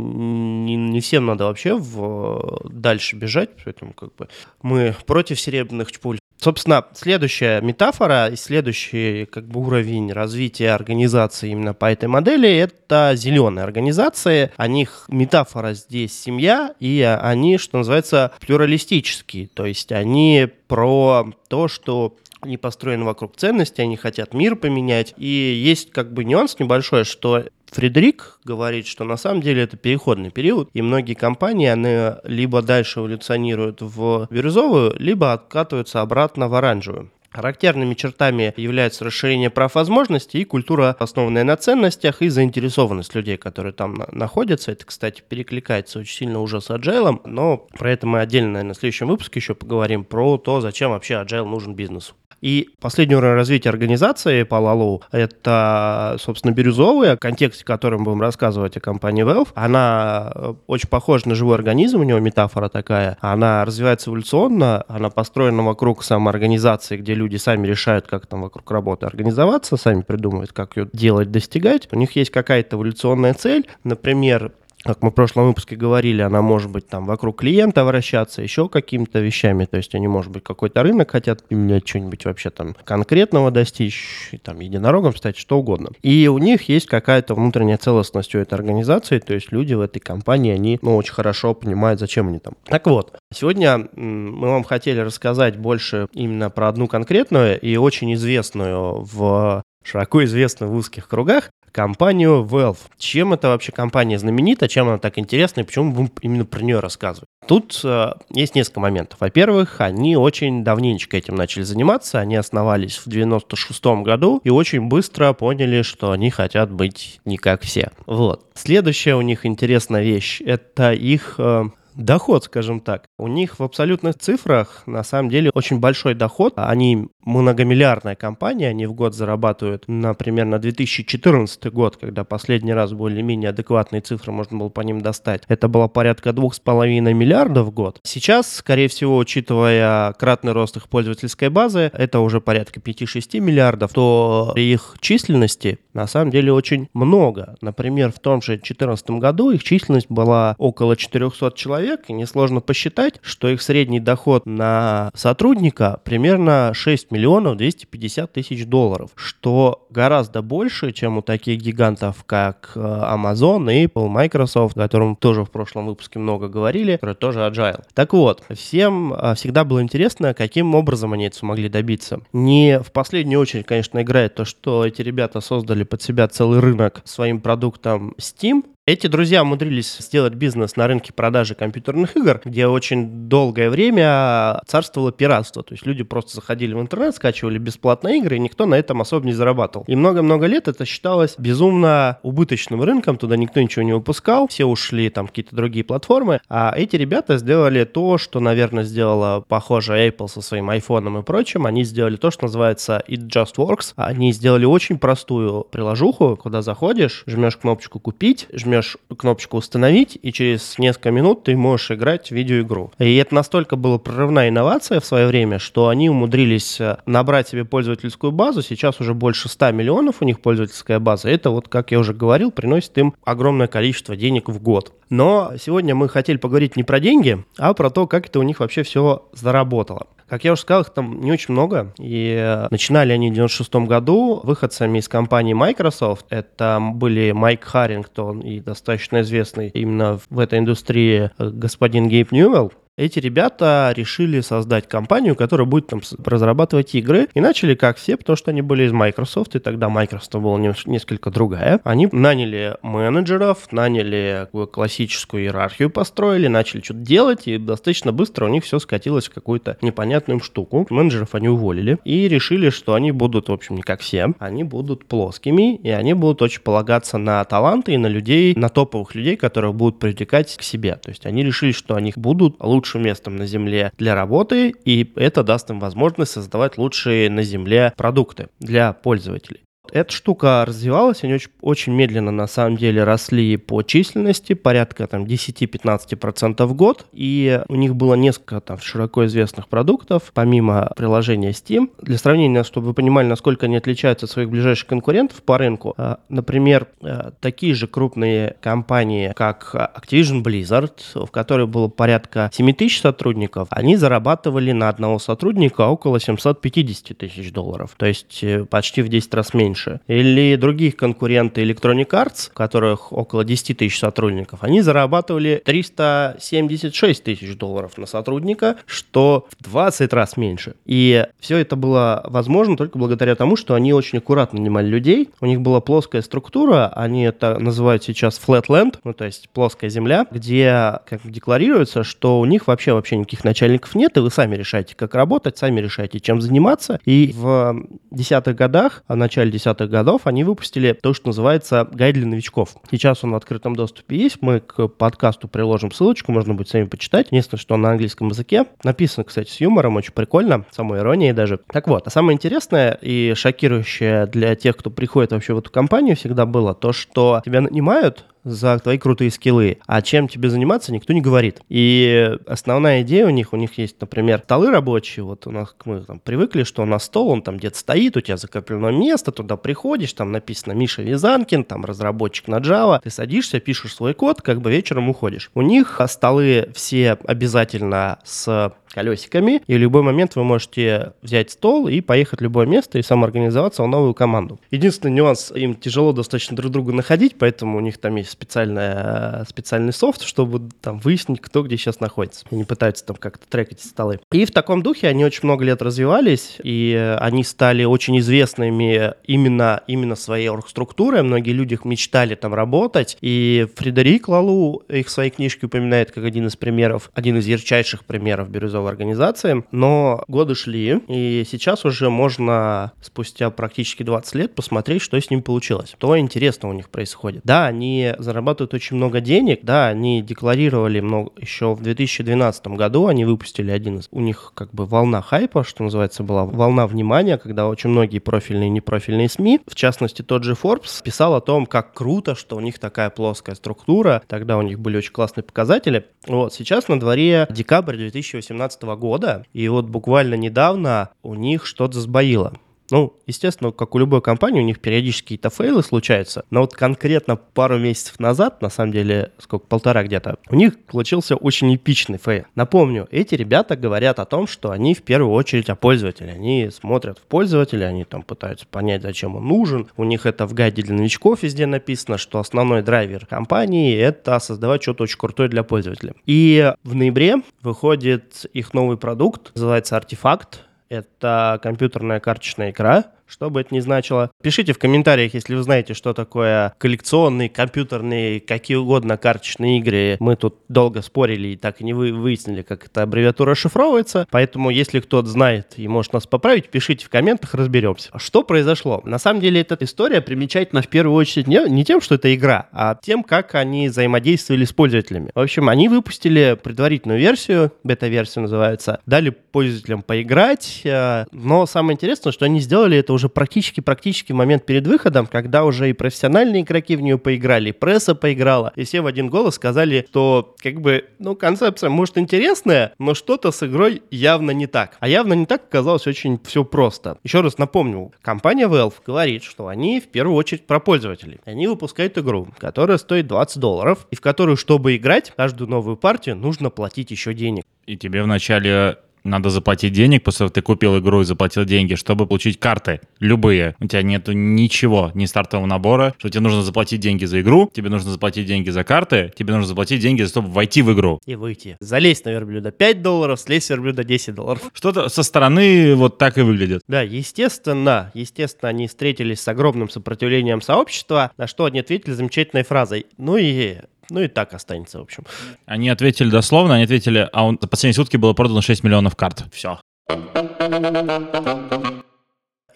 не, 0.65 0.77
не 0.77 1.01
всем 1.01 1.27
надо 1.27 1.45
вообще 1.45 1.75
в, 1.75 2.61
дальше 2.65 3.17
бежать, 3.17 3.51
поэтому 3.65 3.93
как 3.93 4.15
бы 4.15 4.29
мы 4.63 4.95
против 5.07 5.41
серебряных 5.41 5.93
чпуль. 5.93 6.19
Собственно, 6.39 6.85
следующая 6.93 7.61
метафора 7.63 8.29
и 8.29 8.37
следующий 8.37 9.25
как 9.25 9.49
бы 9.49 9.61
уровень 9.61 10.13
развития 10.13 10.73
организации 10.73 11.51
именно 11.51 11.73
по 11.73 11.91
этой 11.91 12.09
модели— 12.09 12.49
это 12.57 13.13
зеленые 13.15 13.65
организации. 13.65 14.53
О 14.57 14.69
них 14.69 15.07
метафора 15.09 15.73
здесь 15.73 16.19
семья, 16.19 16.75
и 16.79 17.01
они, 17.01 17.57
что 17.57 17.79
называется, 17.79 18.33
плюралистические. 18.41 19.49
То 19.49 19.65
есть 19.65 19.93
они 19.93 20.49
про 20.69 21.27
то, 21.49 21.69
что 21.69 22.17
они 22.41 22.57
построены 22.57 23.05
вокруг 23.05 23.37
ценностей, 23.37 23.83
они 23.83 23.97
хотят 23.97 24.35
мир 24.35 24.57
поменять. 24.57 25.15
И 25.17 25.27
есть 25.27 25.91
как 25.91 26.13
бы 26.13 26.25
нюанс 26.25 26.59
небольшой, 26.59 27.05
что 27.05 27.45
Фредерик 27.73 28.39
говорит, 28.45 28.87
что 28.87 29.05
на 29.05 29.17
самом 29.17 29.43
деле 29.43 29.63
это 29.63 29.77
переходный 29.77 30.31
период, 30.31 30.71
и 30.73 30.83
многие 30.83 31.15
компании, 31.15 31.69
они 31.69 32.17
либо 32.25 32.63
дальше 32.63 33.01
эволюционируют 33.01 33.83
в 33.83 34.29
бирюзовую, 34.31 34.95
либо 34.99 35.33
откатываются 35.33 36.01
обратно 36.01 36.49
в 36.49 36.55
оранжевую. 36.55 37.11
Характерными 37.31 37.93
чертами 37.93 38.55
являются 38.57 39.05
расширение 39.05 39.51
прав 39.51 39.75
возможностей 39.75 40.41
и 40.41 40.45
культура, 40.45 40.97
основанная 40.99 41.45
на 41.45 41.57
ценностях 41.59 42.23
и 42.23 42.31
заинтересованность 42.31 43.15
людей, 43.15 43.37
которые 43.37 43.75
там 43.75 44.07
находятся. 44.11 44.73
Это, 44.73 44.87
кстати, 44.87 45.23
перекликается 45.29 45.99
очень 45.99 46.17
сильно 46.17 46.41
уже 46.41 46.63
с 46.63 46.71
agile, 46.71 47.21
но 47.27 47.59
про 47.59 47.91
это 47.91 48.07
мы 48.07 48.21
отдельно, 48.21 48.53
наверное, 48.53 48.73
в 48.73 48.79
следующем 48.79 49.09
выпуске 49.09 49.41
еще 49.41 49.55
поговорим, 49.55 50.05
про 50.05 50.39
то, 50.39 50.63
зачем 50.63 50.93
вообще 50.93 51.15
agile 51.15 51.45
нужен 51.45 51.75
бизнесу. 51.75 52.15
И 52.41 52.69
последний 52.81 53.17
уровень 53.17 53.35
развития 53.35 53.71
организации 53.71 54.43
по 54.43 54.57
Лалу— 54.57 55.03
это, 55.13 56.17
собственно, 56.21 56.53
бирюзовая, 56.53 57.17
в 57.17 57.19
контексте, 57.19 57.63
в 57.63 57.67
котором 57.67 58.05
будем 58.05 58.21
рассказывать 58.21 58.77
о 58.77 58.81
компании 58.81 59.25
Valve. 59.25 59.49
Она 59.55 60.33
э, 60.35 60.55
очень 60.67 60.89
похожа 60.89 61.29
на 61.29 61.35
живой 61.35 61.55
организм, 61.55 62.01
у 62.01 62.03
него 62.03 62.19
метафора 62.19 62.69
такая. 62.69 63.17
Она 63.21 63.65
развивается 63.65 64.11
эволюционно, 64.11 64.85
она 64.89 65.11
построена 65.11 65.63
вокруг 65.63 66.05
самоорганизации, 66.05 66.99
где 66.99 67.15
люди 67.15 67.37
сами 67.37 67.67
решают, 67.67 68.07
как 68.07 68.27
там 68.27 68.43
вокруг 68.43 68.71
работы 68.71 69.07
организоваться, 69.07 69.77
сами 69.77 70.03
придумывают, 70.03 70.53
как 70.53 70.77
ее 70.77 70.89
делать, 70.93 71.31
достигать. 71.31 71.89
У 71.93 71.97
них 71.97 72.15
есть 72.17 72.31
какая-то 72.31 72.77
эволюционная 72.77 73.35
цель, 73.35 73.67
например, 73.83 74.53
как 74.87 75.03
мы 75.03 75.11
в 75.11 75.15
прошлом 75.15 75.49
выпуске 75.49 75.77
говорили, 75.77 76.23
она 76.23 76.43
может 76.43 76.71
быть 76.71 76.89
там 76.89 77.07
вокруг 77.07 77.41
клиента 77.41 77.85
вращаться, 77.85 78.43
еще 78.43 78.69
какими-то 78.69 79.21
вещами, 79.21 79.65
то 79.65 79.77
есть 79.77 79.95
они, 79.95 80.09
может 80.09 80.31
быть, 80.31 80.45
какой-то 80.45 80.83
рынок 80.83 81.11
хотят 81.11 81.45
иметь 81.51 81.89
что-нибудь 81.89 82.25
вообще 82.25 82.51
там 82.51 82.75
конкретного 82.85 83.51
достичь, 83.51 84.33
там, 84.43 84.61
единорогом 84.61 85.15
стать, 85.15 85.37
что 85.37 85.59
угодно. 85.59 85.91
И 86.03 86.29
у 86.29 86.39
них 86.39 86.69
есть 86.69 86.87
какая-то 86.87 87.35
внутренняя 87.35 87.77
целостность 87.77 88.35
у 88.35 88.39
этой 88.39 88.55
организации, 88.55 89.19
то 89.19 89.35
есть 89.35 89.53
люди 89.53 89.75
в 89.75 89.81
этой 89.81 90.01
компании, 90.01 90.53
они, 90.53 90.79
ну, 90.83 90.97
очень 90.97 91.15
хорошо 91.15 91.55
понимают, 91.55 92.01
зачем 92.01 92.29
они 92.29 92.39
там. 92.39 92.55
Так 92.65 92.87
вот, 92.87 93.17
сегодня 93.33 93.89
мы 93.95 94.49
вам 94.49 94.65
хотели 94.65 95.01
рассказать 95.01 95.57
больше 95.57 96.09
именно 96.13 96.51
про 96.51 96.69
одну 96.69 96.87
конкретную 96.87 97.61
и 97.61 97.77
очень 97.77 98.15
известную 98.15 99.03
в 99.03 99.63
широко 99.87 100.25
известную 100.25 100.71
в 100.71 100.75
узких 100.75 101.09
кругах 101.09 101.51
компанию 101.77 102.43
Valve. 102.43 102.79
Чем 102.97 103.35
эта 103.35 103.49
вообще 103.49 103.71
компания 103.71 104.19
знаменита, 104.19 104.67
чем 104.67 104.89
она 104.89 104.99
так 104.99 105.19
интересна 105.19 105.61
и 105.61 105.63
почему 105.63 105.93
будем 105.93 106.11
именно 106.23 106.47
про 106.47 106.63
нее 106.63 106.81
рассказывать? 106.81 107.29
Тут 107.47 107.83
э, 107.85 108.13
есть 108.31 108.55
несколько 108.55 108.81
моментов. 108.81 109.21
Во-первых, 109.21 109.83
они 109.83 110.17
очень 110.17 110.65
давненько 110.65 111.19
этим 111.19 111.35
начали 111.35 111.65
заниматься. 111.65 112.19
Они 112.19 112.35
основались 112.35 112.97
в 112.97 113.11
96 113.11 113.85
году 114.03 114.41
и 114.43 114.49
очень 114.49 114.89
быстро 114.89 115.35
поняли, 115.35 115.83
что 115.83 116.13
они 116.13 116.31
хотят 116.31 116.73
быть 116.73 117.21
не 117.27 117.37
как 117.37 117.61
все. 117.61 117.91
Вот. 118.07 118.47
Следующая 118.55 119.17
у 119.17 119.21
них 119.21 119.45
интересная 119.45 120.03
вещь— 120.03 120.41
это 120.47 120.95
их 120.95 121.35
э, 121.37 121.65
доход, 121.97 122.45
скажем 122.45 122.81
так. 122.81 123.05
У 123.19 123.27
них 123.27 123.59
в 123.59 123.63
абсолютных 123.63 124.17
цифрах 124.19 124.83
на 124.87 125.03
самом 125.03 125.31
деле 125.31 125.51
очень 125.55 125.79
большой 125.79 126.15
доход. 126.15 126.55
Они 126.57 127.09
многомиллиардная 127.27 128.15
компания, 128.15 128.69
они 128.69 128.87
в 128.87 128.95
год 128.95 129.15
зарабатывают, 129.15 129.85
например, 129.89 130.47
на 130.47 130.59
2014 130.59 131.67
год, 131.73 131.99
когда 131.99 132.25
последний 132.25 132.73
раз 132.73 132.93
более-менее 132.93 133.51
адекватные 133.51 134.01
цифры 134.01 134.33
можно 134.33 134.57
было 134.57 134.69
по 134.71 134.81
ним 134.81 135.03
достать, 135.03 135.43
это 135.49 135.69
было 135.69 135.89
порядка 135.89 136.31
2,5 136.31 137.13
миллиардов 137.13 137.67
в 137.67 137.71
год. 137.73 138.01
Сейчас, 138.05 138.55
скорее 138.55 138.89
всего, 138.89 139.19
учитывая 139.19 140.13
кратный 140.15 140.53
рост 140.53 140.77
их 140.77 140.89
пользовательской 140.89 141.51
базы, 141.51 141.91
это 141.93 142.21
уже 142.21 142.41
порядка 142.41 142.81
5-6 142.81 143.41
миллиардов, 143.41 143.93
то 143.93 144.55
их 144.57 144.97
численности 145.01 145.81
на 145.93 146.07
самом 146.07 146.31
деле 146.31 146.53
очень 146.53 146.89
много. 146.95 147.57
Например, 147.61 148.13
в 148.13 148.21
том 148.21 148.41
же 148.41 148.53
2014 148.53 149.11
году 149.11 149.51
их 149.51 149.65
численность 149.65 150.11
была 150.11 150.55
около 150.59 150.97
400 150.97 151.53
человек, 151.57 152.05
и 152.09 152.13
несложно 152.13 152.61
посчитать, 152.61 153.15
что 153.23 153.49
их 153.49 153.61
средний 153.61 153.99
доход 153.99 154.47
на 154.47 155.11
сотрудника 155.15 156.01
примерно 156.05 156.71
6 156.73 157.11
миллионов 157.17 157.57
250 157.57 158.33
тысяч 158.33 158.67
долларов, 158.67 159.11
что 159.15 159.87
гораздо 159.91 160.43
больше, 160.43 160.93
чем 160.93 161.19
у 161.19 161.23
таких 161.23 161.61
гигантов, 161.61 162.25
как 162.25 162.73
э, 162.75 162.81
Amazon, 162.81 163.67
Apple, 163.67 164.09
Microsoft, 164.09 164.77
о 164.77 164.81
котором 164.81 165.17
тоже 165.17 165.45
в 165.45 165.51
прошлом 165.51 165.87
выпуске 165.87 166.19
много 166.19 166.49
говорили, 166.49 166.97
которые 166.97 167.17
тоже 167.17 167.41
agile. 167.41 167.83
Так 167.95 168.13
вот, 168.13 168.45
всем 168.51 169.15
э, 169.15 169.35
всегда 169.35 169.65
было 169.65 169.83
интересно, 169.83 170.35
каким 170.35 170.75
образом 170.75 171.15
они 171.15 171.27
это 171.27 171.37
смогли 171.37 171.69
добиться. 171.69 172.21
Не 172.33 172.81
в 172.81 172.93
последнюю 172.93 173.41
очередь, 173.41 173.67
конечно, 173.67 174.03
играет 174.03 174.35
то, 174.35 174.45
что 174.45 174.85
эти 174.85 175.03
ребята 175.03 175.41
создали 175.41 175.85
под 175.85 176.03
себя 176.03 176.29
целый 176.29 176.61
рынок 176.61 177.01
своим 177.05 177.41
продуктом 177.41 178.15
Steam, 178.19 178.65
эти 178.89 179.09
друзья 179.09 179.43
умудрились 179.43 179.97
сделать 179.99 180.35
бизнес 180.35 180.77
на 180.77 180.87
рынке 180.87 181.13
продажи 181.13 181.57
компьютерных 181.57 182.17
игр, 182.17 182.41
где 182.45 182.69
очень 182.69 183.29
долгое 183.29 183.69
время 183.69 184.61
царствовало 184.65 185.11
пиратство. 185.11 185.65
То 185.65 185.75
есть 185.75 185.85
люди 185.85 186.05
просто 186.05 186.37
заходили 186.37 186.73
в 186.73 186.81
интернет, 186.81 187.17
скачивали 187.17 187.59
бесплатно 187.59 188.17
игры, 188.17 188.37
и 188.37 188.39
никто 188.39 188.65
на 188.65 188.77
этом 188.77 189.01
особо 189.01 189.27
не 189.27 189.33
зарабатывал. 189.33 189.85
И 189.89 189.97
много-много 189.97 190.47
лет 190.47 190.69
это 190.69 190.85
считалось 190.85 191.35
безумно 191.37 192.21
убыточным 192.23 192.81
рынком, 192.81 193.17
туда 193.17 193.37
никто 193.37 193.61
ничего 193.61 193.83
не 193.83 193.93
выпускал, 193.93 194.47
все 194.47 194.67
ушли 194.67 195.11
там 195.11 195.27
какие-то 195.27 195.57
другие 195.57 195.85
платформы, 195.85 196.41
а 196.49 196.73
эти 196.77 196.95
ребята 196.95 197.39
сделали 197.39 197.83
то, 197.83 198.19
что, 198.19 198.39
наверное, 198.39 198.85
сделала, 198.85 199.45
похоже, 199.49 199.95
Apple 199.95 200.29
со 200.29 200.41
своим 200.41 200.71
айфоном 200.71 201.19
и 201.19 201.23
прочим. 201.25 201.67
Они 201.67 201.83
сделали 201.83 202.15
то, 202.15 202.31
что 202.31 202.45
называется 202.45 203.03
It 203.09 203.27
Just 203.27 203.57
Works. 203.57 203.95
Они 203.97 204.31
сделали 204.33 204.65
очень 204.65 205.01
простую 205.01 205.65
приложуху, 205.65 206.37
куда 206.41 206.63
заходишь, 206.63 207.25
жмешь 207.27 207.57
кнопочку 207.57 207.99
«Купить», 207.99 208.47
жмешь 208.53 208.76
жмешь 208.77 208.97
кнопочку 209.17 209.57
«Установить», 209.57 210.19
и 210.21 210.33
через 210.33 210.79
несколько 210.79 211.11
минут 211.11 211.45
ты 211.45 211.57
можешь 211.57 211.91
играть 211.91 212.29
в 212.29 212.33
видеоигру. 212.33 212.93
И 212.99 213.17
это 213.17 213.35
настолько 213.35 213.77
была 213.77 213.99
прорывная 213.99 214.49
инновация 214.49 215.01
в 215.01 215.05
свое 215.05 215.27
время, 215.27 215.59
что 215.59 215.89
они 215.89 216.11
умудрились 216.11 216.81
э, 216.81 216.99
набрать 217.07 217.49
себе 217.49 217.65
пользовательскую 217.65 218.33
базу. 218.33 218.63
Сейчас 218.63 219.01
уже 219.01 219.15
больше 219.15 219.49
100 219.49 219.73
миллионов 219.73 220.17
у 220.21 220.25
них 220.25 220.41
пользовательская 220.41 220.99
база. 220.99 221.29
Это 221.29 221.51
вот, 221.51 221.69
как 221.69 221.91
я 221.91 221.99
уже 221.99 222.15
говорил, 222.15 222.51
приносит 222.51 222.97
им 222.99 223.15
огромное 223.25 223.67
количество 223.67 224.17
денег 224.17 224.49
в 224.49 224.61
год. 224.61 224.93
Но 225.09 225.53
сегодня 225.61 225.95
мы 225.95 226.09
хотели 226.09 226.37
поговорить 226.37 226.77
не 226.77 226.83
про 226.83 227.01
деньги, 227.01 227.45
а 227.59 227.75
про 227.75 227.91
то, 227.91 228.07
как 228.07 228.27
это 228.27 228.41
у 228.41 228.43
них 228.43 228.61
вообще 228.61 228.83
все 228.83 229.29
заработало. 229.33 230.09
Как 230.29 230.45
я 230.45 230.53
уже 230.53 230.63
сказал, 230.63 230.83
их 230.83 230.91
там 230.91 231.21
не 231.21 231.31
очень 231.31 231.53
много. 231.53 231.93
И 231.99 232.67
начинали 232.71 233.13
они 233.13 233.31
в 233.31 233.35
96 233.35 233.75
году 233.87 234.41
выходцами 234.43 234.99
из 234.99 235.09
компании 235.09 235.53
Microsoft. 235.53 236.27
Это 236.31 236.79
были 236.81 237.33
Майк 237.33 237.65
Харрингтон 237.65 238.41
и 238.41 238.61
достаточно 238.61 239.21
известный 239.21 239.69
именно 239.69 240.19
в 240.29 240.39
этой 240.39 240.59
индустрии 240.59 241.31
э, 241.39 241.51
господин 241.51 242.09
Гейб 242.09 242.33
Ньюэлл. 242.33 242.73
Эти 242.99 243.19
ребята 243.19 243.93
решили 243.95 244.41
создать 244.41 244.89
компанию, 244.89 245.37
которая 245.37 245.67
будет 245.67 245.87
там 245.87 246.01
разрабатывать 246.25 246.95
игры. 246.95 247.29
И 247.35 247.41
начали 247.43 247.75
как 247.75 247.99
все, 247.99 248.17
потому 248.17 248.39
что 248.39 248.53
они 248.53 248.63
были 248.63 248.85
из 248.85 248.93
Microsoft, 248.93 249.55
и 249.55 249.59
тогда 249.59 249.91
Microsoft 249.91 250.35
была 250.37 250.59
несколько 250.59 251.31
другая. 251.31 251.79
Они 251.85 252.09
наняли 252.11 252.79
менеджеров, 252.81 253.71
наняли 253.71 254.49
классическую 254.73 255.43
иерархию 255.43 255.91
построили, 255.91 256.47
начали 256.47 256.81
что-то 256.81 257.01
делать, 257.01 257.47
и 257.47 257.59
достаточно 257.59 258.13
быстро 258.13 258.47
у 258.47 258.49
них 258.49 258.65
все 258.65 258.79
скатилось 258.79 259.27
в 259.29 259.35
какую-то 259.35 259.77
непонятную 259.83 260.41
штуку. 260.41 260.87
Менеджеров 260.89 261.35
они 261.35 261.51
уволили 261.51 261.99
и 262.07 262.29
решили, 262.29 262.71
что 262.71 262.95
они 262.95 263.13
будут, 263.13 263.51
в 263.51 263.53
общем, 263.53 263.77
не 263.77 263.83
как 263.83 264.01
все, 264.01 264.33
они 264.39 264.65
будут 264.65 265.05
плоскими, 265.05 265.77
и 265.77 265.91
они 265.91 266.15
будут 266.15 266.41
очень 266.41 266.63
полагаться 266.63 267.19
на 267.19 267.45
таланты 267.45 267.93
и 267.93 267.99
на 267.99 268.07
людей, 268.07 268.55
на 268.55 268.71
топовых 268.71 269.15
людей, 269.15 269.37
которых 269.37 269.75
будут 269.75 269.99
привлекать 269.99 270.57
к 270.57 270.63
себе. 270.63 270.95
То 270.95 271.11
есть 271.11 271.27
они 271.27 271.45
решили, 271.45 271.73
что 271.73 271.95
они 271.95 272.15
будут 272.17 272.57
лучше 272.59 272.86
лучшим 272.87 273.03
местом 273.03 273.37
на 273.37 273.47
Земле 273.47 273.93
для 273.99 274.15
работы, 274.15 274.73
и 274.85 275.13
это 275.17 275.43
даст 275.43 275.71
им 275.71 275.81
возможность 275.81 276.33
создавать 276.33 276.79
лучшие 276.79 277.29
на 277.31 277.43
Земле 277.43 277.93
продукты 277.97 278.49
для 278.61 278.93
пользователей. 278.93 279.61
Эта 279.93 280.13
штука 280.13 280.65
развивалась, 280.67 281.23
они 281.23 281.35
очень, 281.35 281.51
очень 281.61 281.93
медленно 281.95 282.31
на 282.31 282.47
самом 282.47 282.77
деле 282.77 283.05
росли 283.05 283.57
по 283.57 283.83
численности, 283.83 284.53
порядка 284.55 285.07
там 285.07 285.25
10-15% 285.25 286.65
в 286.67 286.75
год, 286.75 287.07
и 287.13 287.63
у 287.69 287.77
них 287.77 287.97
было 287.97 288.15
несколько 288.15 288.61
там 288.61 288.79
широко 288.79 289.27
известных 289.27 289.69
продуктов, 289.69 290.31
помимо 290.35 290.93
приложения 290.97 291.51
Steam. 291.51 291.91
Для 292.01 292.19
сравнения, 292.19 292.65
чтобы 292.65 292.89
вы 292.89 292.95
понимали, 292.95 293.27
насколько 293.27 293.67
они 293.67 293.77
отличаются 293.77 294.27
от 294.27 294.33
своих 294.33 294.51
ближайших 294.51 294.87
конкурентов 294.87 295.43
по 295.43 295.59
рынку, 295.59 295.95
а, 295.97 296.19
например, 296.29 296.89
а, 297.03 297.33
такие 297.41 297.75
же 297.75 297.87
крупные 297.87 298.57
компании, 298.61 299.33
как 299.35 299.75
Activision 299.75 300.43
Blizzard, 300.43 300.93
в 301.15 301.31
которой 301.31 301.67
было 301.67 301.89
порядка 301.89 302.51
7 302.53 302.73
тысяч 302.73 303.01
сотрудников, 303.01 303.69
они 303.71 303.97
зарабатывали 303.97 304.73
на 304.73 304.89
одного 304.89 305.19
сотрудника 305.19 305.83
около 305.83 306.21
750 306.21 307.17
тысяч 307.17 307.53
долларов, 307.53 307.95
то 307.97 308.07
есть 308.07 308.43
э, 308.43 308.65
почти 308.65 309.03
в 309.03 309.09
10 309.09 309.33
раз 309.35 309.55
меньше 309.55 309.76
меньше. 309.77 310.01
Или 310.07 310.57
других 310.57 310.97
конкуренты 310.97 311.63
Electronic 311.63 312.09
Arts, 312.09 312.51
которых 312.53 313.13
около 313.13 313.45
10 313.45 313.79
тысяч 313.79 313.99
сотрудников, 313.99 314.63
они 314.63 314.81
зарабатывали 314.81 315.63
376 315.65 317.23
тысяч 317.23 317.57
долларов 317.57 317.99
на 317.99 318.07
сотрудника, 318.07 318.77
что 318.87 319.47
в 319.59 319.65
20 319.65 320.13
раз 320.13 320.37
меньше. 320.37 320.75
И 320.85 321.27
все 321.41 321.59
это 321.59 321.77
было 321.77 322.23
возможно 322.27 322.77
только 322.77 322.99
благодаря 322.99 323.35
тому, 323.35 323.57
что 323.57 323.75
они 323.75 323.93
очень 323.93 324.19
аккуратно 324.19 324.59
нанимали 324.59 324.87
людей. 324.87 325.31
У 325.41 325.47
них 325.47 325.61
была 325.61 325.81
плоская 325.81 326.23
структура, 326.23 326.89
они 326.95 327.25
это 327.25 327.59
называют 327.59 328.05
сейчас 328.05 328.41
flatland, 328.45 328.99
ну 329.05 329.13
то 329.13 329.25
есть 329.25 329.49
плоская 329.53 329.91
земля, 329.91 330.27
где 330.31 331.01
как 331.09 331.21
декларируется, 331.25 332.05
что 332.05 332.41
у 332.41 332.45
них 332.45 332.67
вообще 332.67 332.93
вообще 332.93 333.17
никаких 333.17 333.45
начальников 333.45 333.95
нет, 333.95 334.17
и 334.17 334.21
вы 334.21 334.31
сами 334.31 334.57
решаете, 334.57 334.95
как 334.95 335.15
работать, 335.15 335.59
сами 335.59 335.81
решаете, 335.81 336.21
чем 336.21 336.41
заниматься. 336.41 337.01
И 337.05 337.33
в 337.35 337.87
десятых 338.11 338.57
годах, 338.57 339.03
в 339.09 339.15
начале 339.17 339.51
10-х 339.67 339.87
годов 339.87 340.23
они 340.25 340.45
выпустили 340.45 340.93
то, 340.93 341.13
что 341.13 341.29
называется 341.29 341.89
гайд 341.91 342.15
для 342.15 342.27
новичков. 342.27 342.77
Сейчас 342.91 343.25
он 343.25 343.33
в 343.33 343.35
открытом 343.35 343.75
доступе 343.75 344.17
есть, 344.17 344.39
мы 344.41 344.61
к 344.61 344.89
подкасту 344.89 345.49
приложим 345.49 345.93
ссылочку, 345.93 346.33
можно 346.33 346.55
будет 346.55 346.69
сами 346.69 346.85
почитать. 346.85 347.29
Единственное, 347.31 347.61
что 347.61 347.75
он 347.75 347.83
на 347.83 347.91
английском 347.91 348.29
языке. 348.29 348.67
Написано, 348.85 349.25
кстати, 349.25 349.51
с 349.51 349.61
юмором, 349.61 349.97
очень 349.97 350.13
прикольно, 350.13 350.65
самой 350.71 351.01
иронией 351.01 351.33
даже. 351.33 351.59
Так 351.71 351.89
вот, 351.89 352.07
а 352.07 352.11
самое 352.11 352.37
интересное 352.37 352.99
и 353.01 353.35
шокирующее 353.35 354.27
для 354.27 354.55
тех, 354.55 354.77
кто 354.77 354.91
приходит 354.91 355.33
вообще 355.33 355.55
в 355.55 355.59
эту 355.59 355.71
компанию, 355.71 356.17
всегда 356.17 356.47
было 356.47 356.75
то, 356.75 356.93
что 356.93 357.41
тебя 357.45 357.61
нанимают 357.61 358.27
за 358.47 358.79
твои 358.79 358.97
крутые 358.97 359.31
скиллы. 359.31 359.79
А 359.87 360.01
чем 360.03 360.29
тебе 360.29 360.49
заниматься, 360.49 360.93
никто 360.93 361.13
не 361.13 361.21
говорит. 361.21 361.61
И 361.69 362.39
основная 362.47 363.03
идея 363.03 363.27
у 363.27 363.31
них, 363.31 363.53
у 363.53 363.57
них 363.57 363.77
есть, 363.77 364.01
например, 364.01 364.41
столы 364.45 364.71
рабочие. 364.71 365.25
Вот 365.25 365.47
у 365.47 365.51
нас 365.51 365.75
мы 365.85 366.01
там 366.03 366.21
привыкли, 366.21 366.63
что 366.63 366.83
у 366.83 366.87
нас 366.87 367.05
стол, 367.05 367.29
он 367.29 367.43
там 367.43 367.59
где-то 367.59 367.77
стоит, 367.77 368.17
у 368.17 368.21
тебя 368.21 368.37
закреплено 368.37 368.91
место, 368.91 369.33
туда 369.33 369.57
приходишь, 369.57 370.13
там 370.13 370.31
написано 370.31 370.73
Миша 370.73 371.03
Визанкин, 371.03 371.65
там 371.65 371.85
разработчик 371.85 372.47
на 372.49 372.59
Java, 372.59 373.01
ты 373.03 373.11
садишься, 373.11 373.59
пишешь 373.59 373.95
свой 373.95 374.15
код, 374.15 374.41
как 374.43 374.61
бы 374.61 374.71
вечером 374.71 375.09
уходишь. 375.09 375.51
У 375.55 375.63
них 375.63 376.01
столы 376.07 376.71
все 376.75 377.19
обязательно 377.27 378.19
с 378.25 378.73
колесиками, 378.97 379.61
и 379.67 379.75
в 379.75 379.79
любой 379.79 380.01
момент 380.01 380.37
вы 380.37 380.43
можете 380.43 381.13
взять 381.21 381.51
стол 381.51 381.87
и 381.87 382.01
поехать 382.01 382.41
в 382.41 382.43
любое 382.43 382.67
место 382.67 382.99
и 382.99 383.03
самоорганизоваться 383.03 383.83
в 383.83 383.87
новую 383.87 384.15
команду. 384.15 384.59
Единственный 384.71 385.13
нюанс, 385.13 385.53
им 385.55 385.75
тяжело 385.75 386.15
достаточно 386.15 386.57
друг 386.57 386.73
друга 386.73 386.95
находить, 386.95 387.37
поэтому 387.39 387.77
у 387.77 387.81
них 387.81 387.99
там 387.99 388.17
есть 388.17 388.31
специальная, 388.31 389.45
специальный 389.51 389.93
софт, 389.93 390.23
чтобы 390.23 390.71
там 390.81 390.99
выяснить, 390.99 391.43
кто 391.43 391.63
где 391.63 391.77
сейчас 391.77 392.01
находится. 392.01 392.47
Они 392.51 392.65
пытаются 392.65 393.05
там 393.05 393.17
как-то 393.17 393.47
трекать 393.47 393.83
столы. 393.83 394.19
И 394.33 394.47
в 394.47 394.51
таком 394.51 394.83
духе 394.83 395.09
они 395.09 395.27
очень 395.27 395.41
много 395.43 395.63
лет 395.63 395.83
развивались, 395.83 396.57
и 396.65 397.17
они 397.21 397.45
стали 397.45 397.85
очень 397.85 398.19
известными 398.21 399.13
именно, 399.25 399.83
именно 399.87 400.17
своей 400.17 400.49
оргструктурой. 400.49 401.23
Многие 401.23 401.53
люди 401.53 401.79
мечтали 401.85 402.35
там 402.35 402.55
работать, 402.55 403.19
и 403.21 403.67
Фредерик 403.77 404.29
Лалу 404.29 404.85
их 404.89 405.09
в 405.09 405.11
своей 405.11 405.31
книжке 405.31 405.67
упоминает 405.67 406.13
как 406.13 406.25
один 406.25 406.47
из 406.47 406.57
примеров, 406.57 407.11
один 407.13 407.37
из 407.37 407.47
ярчайших 407.47 408.07
примеров 408.07 408.49
бирюзовой 408.49 408.86
в 408.87 408.89
организации, 408.89 409.65
но 409.73 410.25
годы 410.29 410.55
шли, 410.55 411.03
и 411.09 411.45
сейчас 411.47 411.85
уже 411.85 412.09
можно 412.09 412.93
спустя 413.01 413.51
практически 413.51 414.03
20 414.03 414.35
лет 414.37 414.55
посмотреть, 414.55 415.03
что 415.03 415.21
с 415.21 415.29
ним 415.29 415.43
получилось, 415.43 415.95
что 415.99 416.17
интересно 416.19 416.69
у 416.69 416.73
них 416.73 416.89
происходит. 416.89 417.43
Да, 417.45 417.67
они 417.67 418.15
зарабатывают 418.19 418.75
очень 418.75 418.97
много 418.97 419.21
денег, 419.21 419.61
да, 419.63 419.89
они 419.89 420.23
декларировали 420.23 421.01
много, 421.01 421.33
еще 421.37 421.75
в 421.75 421.83
2012 421.83 422.69
году 422.69 423.09
они 423.09 423.25
выпустили 423.25 423.71
один 423.71 423.99
из, 423.99 424.09
у 424.13 424.21
них 424.21 424.53
как 424.55 424.73
бы 424.73 424.87
волна 424.87 425.21
хайпа, 425.21 425.65
что 425.65 425.83
называется, 425.83 426.23
была 426.23 426.45
волна 426.45 426.87
внимания, 426.87 427.39
когда 427.39 427.67
очень 427.67 427.91
многие 427.91 428.21
профильные 428.21 428.69
и 428.69 428.71
непрофильные 428.71 429.29
СМИ, 429.29 429.61
в 429.67 429.75
частности 429.75 430.23
тот 430.23 430.45
же 430.45 430.53
Forbes, 430.53 431.03
писал 431.03 431.35
о 431.35 431.41
том, 431.41 431.67
как 431.67 431.93
круто, 431.93 432.35
что 432.35 432.57
у 432.57 432.61
них 432.61 432.79
такая 432.79 433.11
плоская 433.11 433.57
структура, 433.57 434.23
тогда 434.29 434.57
у 434.59 434.63
них 434.63 434.79
были 434.79 434.97
очень 434.99 435.13
классные 435.13 435.43
показатели. 435.45 436.07
Вот, 436.27 436.55
сейчас 436.55 436.89
на 436.89 437.01
дворе 437.01 437.47
декабрь 437.51 437.97
2018 437.97 438.57
года, 438.97 439.47
и 439.53 439.69
вот 439.69 439.87
буквально 439.87 440.35
недавно 440.35 441.11
у 441.23 441.35
них 441.35 441.67
что-то 441.67 442.01
сбоило. 442.01 442.53
Ну, 442.91 443.15
естественно, 443.27 443.73
как 443.73 443.95
у 443.95 443.99
любой 443.99 444.23
компании, 444.23 444.61
у 444.61 444.65
них 444.65 444.81
периодически 444.81 445.25
какие-то 445.27 445.51
фейлы 445.51 445.83
случаются, 445.83 446.45
но 446.51 446.61
вот 446.61 446.75
конкретно 446.75 447.37
пару 447.37 447.79
месяцев 447.79 448.21
назад, 448.21 448.63
на 448.63 448.71
самом 448.71 448.93
деле, 448.93 449.33
сколько, 449.39 449.67
полтора 449.67 450.05
где-то, 450.05 450.39
у 450.49 450.55
них 450.55 450.75
случился 450.91 451.37
очень 451.37 451.75
эпичный 451.75 452.19
фейл. 452.19 452.45
Напомню, 452.55 453.09
эти 453.11 453.35
ребята 453.35 453.77
говорят 453.77 454.19
о 454.19 454.25
том, 454.25 454.47
что 454.47 454.71
они 454.71 454.95
в 454.95 455.03
первую 455.03 455.33
очередь 455.33 455.69
о 455.69 455.75
пользователе. 455.77 456.33
Они 456.33 456.71
смотрят 456.71 457.19
в 457.19 457.23
пользователя, 457.23 457.87
они 457.87 458.05
там 458.05 458.23
пытаются 458.23 458.67
понять, 458.67 459.03
зачем 459.03 459.37
он 459.37 459.47
нужен. 459.47 459.89
У 459.97 460.05
них 460.05 460.27
это 460.27 460.47
в 460.47 460.55
гайде 460.55 460.83
для 460.83 460.95
новичков 460.95 461.43
везде 461.43 461.67
написано, 461.67 462.19
что 462.19 462.39
основной 462.39 462.83
драйвер 462.83 463.27
компании— 463.27 463.97
это 463.97 464.39
создавать 464.39 464.83
что-то 464.83 465.05
очень 465.05 465.19
крутое 465.19 465.49
для 465.49 465.63
пользователя. 465.63 466.15
И 466.27 466.73
в 466.85 466.95
ноябре 466.95 467.37
выходит 467.63 468.47
их 468.53 468.75
новый 468.75 468.97
продукт, 468.97 469.53
называется 469.55 469.97
«Артефакт», 469.97 470.63
это 470.89 471.59
компьютерная 471.63 472.21
карточная 472.21 472.71
игра, 472.71 473.05
что 473.27 473.51
бы 473.51 473.61
это 473.61 473.75
ни 473.75 473.81
значило. 473.81 474.31
Пишите 474.43 474.73
в 474.73 474.79
комментариях, 474.79 475.35
если 475.35 475.55
вы 475.55 475.63
знаете, 475.63 475.95
что 475.95 476.13
такое 476.13 476.75
коллекционные, 476.79 477.49
компьютерные, 477.49 478.41
какие 478.41 478.77
угодно 478.77 479.17
карточные 479.17 479.79
игры. 479.79 480.17
Мы 480.21 480.37
тут 480.37 480.57
долго 480.69 481.03
спорили 481.03 481.49
и 481.49 481.57
так 481.57 481.81
и 481.81 481.85
не 481.85 481.93
выяснили, 481.93 482.63
как 482.63 482.87
эта 482.87 483.03
аббревиатура 483.03 483.55
шифровывается. 483.55 484.27
Поэтому, 484.31 484.71
если 484.71 485.01
кто-то 485.01 485.29
знает 485.29 485.75
и 485.77 485.89
может 485.89 486.13
нас 486.13 486.27
поправить, 486.27 486.69
пишите 486.69 487.07
в 487.07 487.09
комментах, 487.09 487.55
разберемся. 487.55 488.11
Что 488.17 488.43
произошло? 488.43 489.03
На 489.05 489.19
самом 489.19 489.41
деле, 489.41 489.61
эта 489.61 489.77
история 489.85 490.21
примечательна 490.21 490.83
в 490.83 490.89
первую 490.89 491.17
очередь 491.17 491.47
не, 491.47 491.69
не 491.69 491.85
тем, 491.85 492.01
что 492.01 492.15
это 492.15 492.35
игра, 492.35 492.69
а 492.73 492.97
тем, 493.01 493.23
как 493.23 493.55
они 493.55 493.89
взаимодействовали 493.89 494.65
с 494.65 494.73
пользователями. 494.73 495.31
В 495.35 495.41
общем, 495.41 495.69
они 495.69 495.89
выпустили 495.89 496.59
предварительную 496.63 497.19
версию, 497.19 497.73
бета-версию 497.85 498.43
называется, 498.43 499.01
дали 499.07 499.31
пользователям 499.31 500.03
поиграть, 500.03 500.83
э, 500.85 501.25
но 501.33 501.67
самое 501.67 501.95
интересное, 501.95 502.33
что 502.33 502.45
они 502.45 502.61
сделали 502.61 502.99
это 502.99 503.13
уже 503.17 503.29
практически-практически 503.29 504.33
момент 504.33 504.65
перед 504.65 504.87
выходом, 504.87 505.27
когда 505.27 505.65
уже 505.65 505.91
и 505.91 505.93
профессиональные 505.93 506.63
игроки 506.63 506.97
в 506.97 507.01
нее 507.01 507.19
поиграли, 507.19 507.71
и 507.71 507.73
пресса 507.73 508.15
поиграла, 508.15 508.73
и 508.77 508.85
все 508.85 509.01
в 509.01 509.07
один 509.07 509.29
голос 509.29 509.57
сказали, 509.57 510.07
что 510.09 510.55
как 510.63 510.81
бы, 510.81 511.07
ну, 511.19 511.35
концепция 511.35 511.91
может 511.91 512.19
интересная, 512.19 512.93
но 512.99 513.15
что-то 513.15 513.51
с 513.51 513.63
игрой 513.63 514.03
явно 514.11 514.53
не 514.53 514.67
так. 514.67 514.97
А 515.01 515.09
явно 515.09 515.33
не 515.35 515.47
так 515.47 515.65
оказалось 515.65 516.07
очень 516.07 516.39
все 516.45 516.65
просто. 516.65 517.19
Еще 517.25 517.41
раз 517.41 517.59
напомню, 517.59 518.13
компания 518.23 518.69
Valve 518.69 518.95
говорит, 519.05 519.43
что 519.43 519.69
они 519.69 520.01
в 520.01 520.09
первую 520.09 520.37
очередь 520.37 520.67
про 520.67 520.79
пользователей. 520.79 521.41
Они 521.45 521.67
выпускают 521.67 522.17
игру, 522.19 522.49
которая 522.59 522.99
стоит 522.99 523.27
20 523.27 523.59
долларов, 523.59 524.07
и 524.11 524.17
в 524.17 524.21
которую, 524.21 524.57
чтобы 524.57 524.97
играть, 524.97 525.33
каждую 525.37 525.69
новую 525.69 525.97
партию 525.97 526.37
нужно 526.37 526.71
платить 526.71 527.11
еще 527.11 527.35
денег. 527.35 527.65
И 527.87 527.97
тебе 527.97 528.23
вначале 528.23 528.99
надо 529.27 529.51
заплатить 529.51 529.93
денег, 529.93 530.23
после 530.23 530.39
того, 530.39 530.49
как 530.49 530.55
ты 530.55 530.63
купил 530.63 530.99
игру 530.99 531.21
и 531.21 531.25
заплатил 531.25 531.65
деньги, 531.65 531.95
чтобы 531.95 532.27
получить 532.27 532.59
карты, 532.59 533.01
любые. 533.21 533.75
У 533.81 533.87
тебя 533.87 534.03
нету 534.03 534.33
ничего, 534.33 535.11
ни 535.15 535.27
стартового 535.27 535.67
набора, 535.67 536.15
что 536.19 536.29
тебе 536.29 536.41
нужно 536.41 536.63
заплатить 536.63 537.01
деньги 537.01 537.25
за 537.25 537.41
игру, 537.41 537.71
тебе 537.75 537.91
нужно 537.91 538.11
заплатить 538.11 538.47
деньги 538.47 538.71
за 538.71 538.85
карты, 538.85 539.33
тебе 539.37 539.55
нужно 539.55 539.69
заплатить 539.69 540.01
деньги 540.01 540.27
чтобы 540.37 540.51
войти 540.51 540.83
в 540.83 540.93
игру. 540.93 541.21
И 541.25 541.35
выйти. 541.35 541.77
Залезть 541.81 542.25
на 542.25 542.31
верблюда 542.31 542.71
5 542.71 543.03
долларов, 543.03 543.41
слезть 543.41 543.67
с 543.67 543.71
верблюда 543.71 544.05
10 544.05 544.35
долларов. 544.35 544.63
Что-то 544.75 545.09
со 545.09 545.23
стороны 545.23 545.95
вот 545.95 546.19
так 546.19 546.37
и 546.39 546.43
выглядит. 546.43 546.83
Да, 546.89 547.03
естественно, 547.03 548.11
естественно, 548.15 548.69
они 548.69 548.87
встретились 548.87 549.41
с 549.41 549.49
огромным 549.49 549.89
сопротивлением 549.89 550.61
сообщества, 550.61 551.33
на 551.37 551.47
что 551.47 551.65
они 551.65 551.81
ответили 551.81 552.13
замечательной 552.13 552.65
фразой. 552.65 553.07
Ну 553.17 553.37
и 553.37 553.77
ну 554.11 554.21
и 554.21 554.29
так 554.29 554.55
останется, 554.55 554.99
в 554.99 555.03
общем. 555.03 555.25
Они 555.67 555.89
ответили 555.89 556.31
дословно, 556.31 556.75
они 556.75 556.85
ответили, 556.85 557.29
а 557.33 557.45
он 557.45 557.59
за 557.61 557.69
последние 557.69 557.95
сутки 557.95 558.17
было 558.17 558.33
продано 558.33 558.61
6 558.61 558.85
миллионов 558.85 559.17
карт. 559.17 559.45
Все 559.53 559.79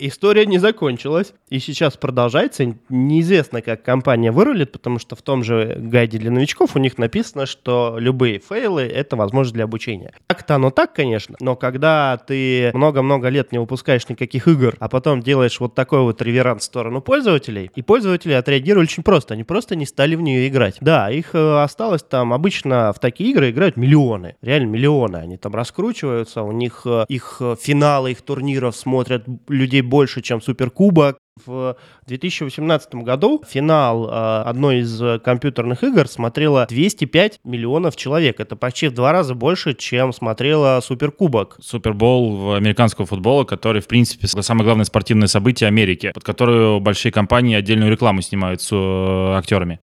история 0.01 0.47
не 0.47 0.59
закончилась 0.59 1.35
и 1.49 1.59
сейчас 1.59 1.97
продолжается. 1.97 2.77
Неизвестно, 2.89 3.63
как 3.63 3.83
компания 3.83 4.33
вырулит, 4.33 4.73
потому 4.73 4.99
что 4.99 5.17
в 5.17 5.23
том 5.23 5.45
же 5.45 5.77
гайде 5.79 6.19
для 6.19 6.31
новичков 6.31 6.77
у 6.77 6.79
них 6.79 6.99
написано, 6.99 7.47
что 7.47 7.97
любые 7.99 8.39
фейлы— 8.39 8.83
это 8.83 9.17
возможность 9.17 9.55
для 9.55 9.65
обучения. 9.65 10.13
Так-то 10.27 10.57
оно 10.57 10.71
так, 10.71 10.93
конечно, 10.93 11.37
но 11.41 11.57
когда 11.57 12.17
ты 12.17 12.71
много-много 12.75 13.29
лет 13.29 13.53
не 13.53 13.59
выпускаешь 13.59 14.09
никаких 14.09 14.49
игр, 14.49 14.77
а 14.79 14.89
потом 14.89 15.21
делаешь 15.23 15.61
вот 15.61 15.75
такой 15.75 16.01
вот 16.01 16.23
реверанс 16.23 16.63
в 16.63 16.65
сторону 16.67 17.01
пользователей, 17.01 17.71
и 17.75 17.83
пользователи 17.83 18.33
отреагировали 18.33 18.85
очень 18.85 19.03
просто. 19.03 19.35
Они 19.35 19.45
просто 19.45 19.77
не 19.77 19.87
стали 19.87 20.15
в 20.15 20.21
нее 20.21 20.49
играть. 20.49 20.77
Да, 20.81 21.11
их 21.11 21.35
э, 21.35 21.63
осталось 21.63 22.03
там 22.03 22.33
обычно 22.33 22.93
в 22.93 22.99
такие 22.99 23.31
игры 23.31 23.51
играют 23.51 23.77
миллионы. 23.77 24.37
Реально 24.43 24.69
миллионы. 24.71 25.17
Они 25.17 25.37
там 25.37 25.55
раскручиваются, 25.55 26.43
у 26.43 26.53
них 26.53 26.83
э, 26.85 27.05
их 27.09 27.39
э, 27.41 27.57
финалы, 27.61 28.13
их 28.13 28.23
турниров 28.23 28.77
смотрят 28.77 29.25
людей 29.49 29.83
больше, 29.91 30.23
чем 30.23 30.41
Суперкубок. 30.41 31.19
В 31.45 31.77
2018 32.07 32.95
году 32.97 33.43
финал 33.49 34.09
э, 34.09 34.43
одной 34.43 34.81
из 34.81 35.01
компьютерных 35.23 35.83
игр 35.85 36.07
смотрело 36.07 36.67
205 36.69 37.41
миллионов 37.45 37.97
человек. 37.97 38.41
Это 38.41 38.57
почти 38.57 38.89
в 38.89 38.95
два 38.95 39.13
раза 39.13 39.35
больше, 39.35 39.75
чем 39.75 40.13
смотрела 40.13 40.81
Суперкубок. 40.83 41.57
Супербол 41.61 42.55
американского 42.55 43.07
футбола, 43.07 43.45
который, 43.45 43.83
в 43.83 43.89
принципе, 43.89 44.27
самое 44.27 44.65
главное 44.65 44.85
спортивное 44.85 45.29
событие 45.29 45.69
Америки, 45.69 46.13
под 46.15 46.25
которую 46.25 46.81
большие 46.81 47.13
компании 47.13 47.57
отдельную 47.57 47.91
рекламу 47.91 48.23
снимают 48.23 48.63
с 48.63 48.71
э, 48.73 49.33
актерами 49.37 49.81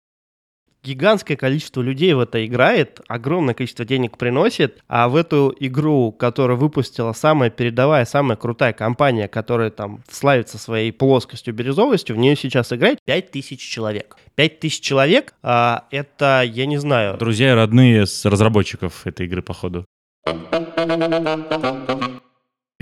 гигантское 0.84 1.36
количество 1.36 1.80
людей 1.80 2.12
в 2.14 2.20
это 2.20 2.44
играет, 2.44 3.00
огромное 3.08 3.54
количество 3.54 3.84
денег 3.84 4.18
приносит, 4.18 4.82
а 4.88 5.08
в 5.08 5.16
эту 5.16 5.54
игру, 5.58 6.12
которую 6.12 6.58
выпустила 6.58 7.12
самая 7.12 7.50
передовая, 7.50 8.04
самая 8.04 8.36
крутая 8.36 8.72
компания, 8.72 9.28
которая 9.28 9.70
там 9.70 10.02
славится 10.10 10.58
своей 10.58 10.92
плоскостью, 10.92 11.54
бирюзовостью, 11.54 12.16
в 12.16 12.18
нее 12.18 12.36
сейчас 12.36 12.72
играет 12.72 12.98
5000 13.04 13.60
человек. 13.60 14.16
5000 14.34 14.80
человек, 14.80 15.34
а, 15.42 15.84
это, 15.90 16.42
я 16.44 16.66
не 16.66 16.78
знаю... 16.78 17.16
Друзья 17.18 17.52
и 17.52 17.54
родные 17.54 18.06
с 18.06 18.24
разработчиков 18.24 19.06
этой 19.06 19.26
игры, 19.26 19.42
походу. 19.42 19.86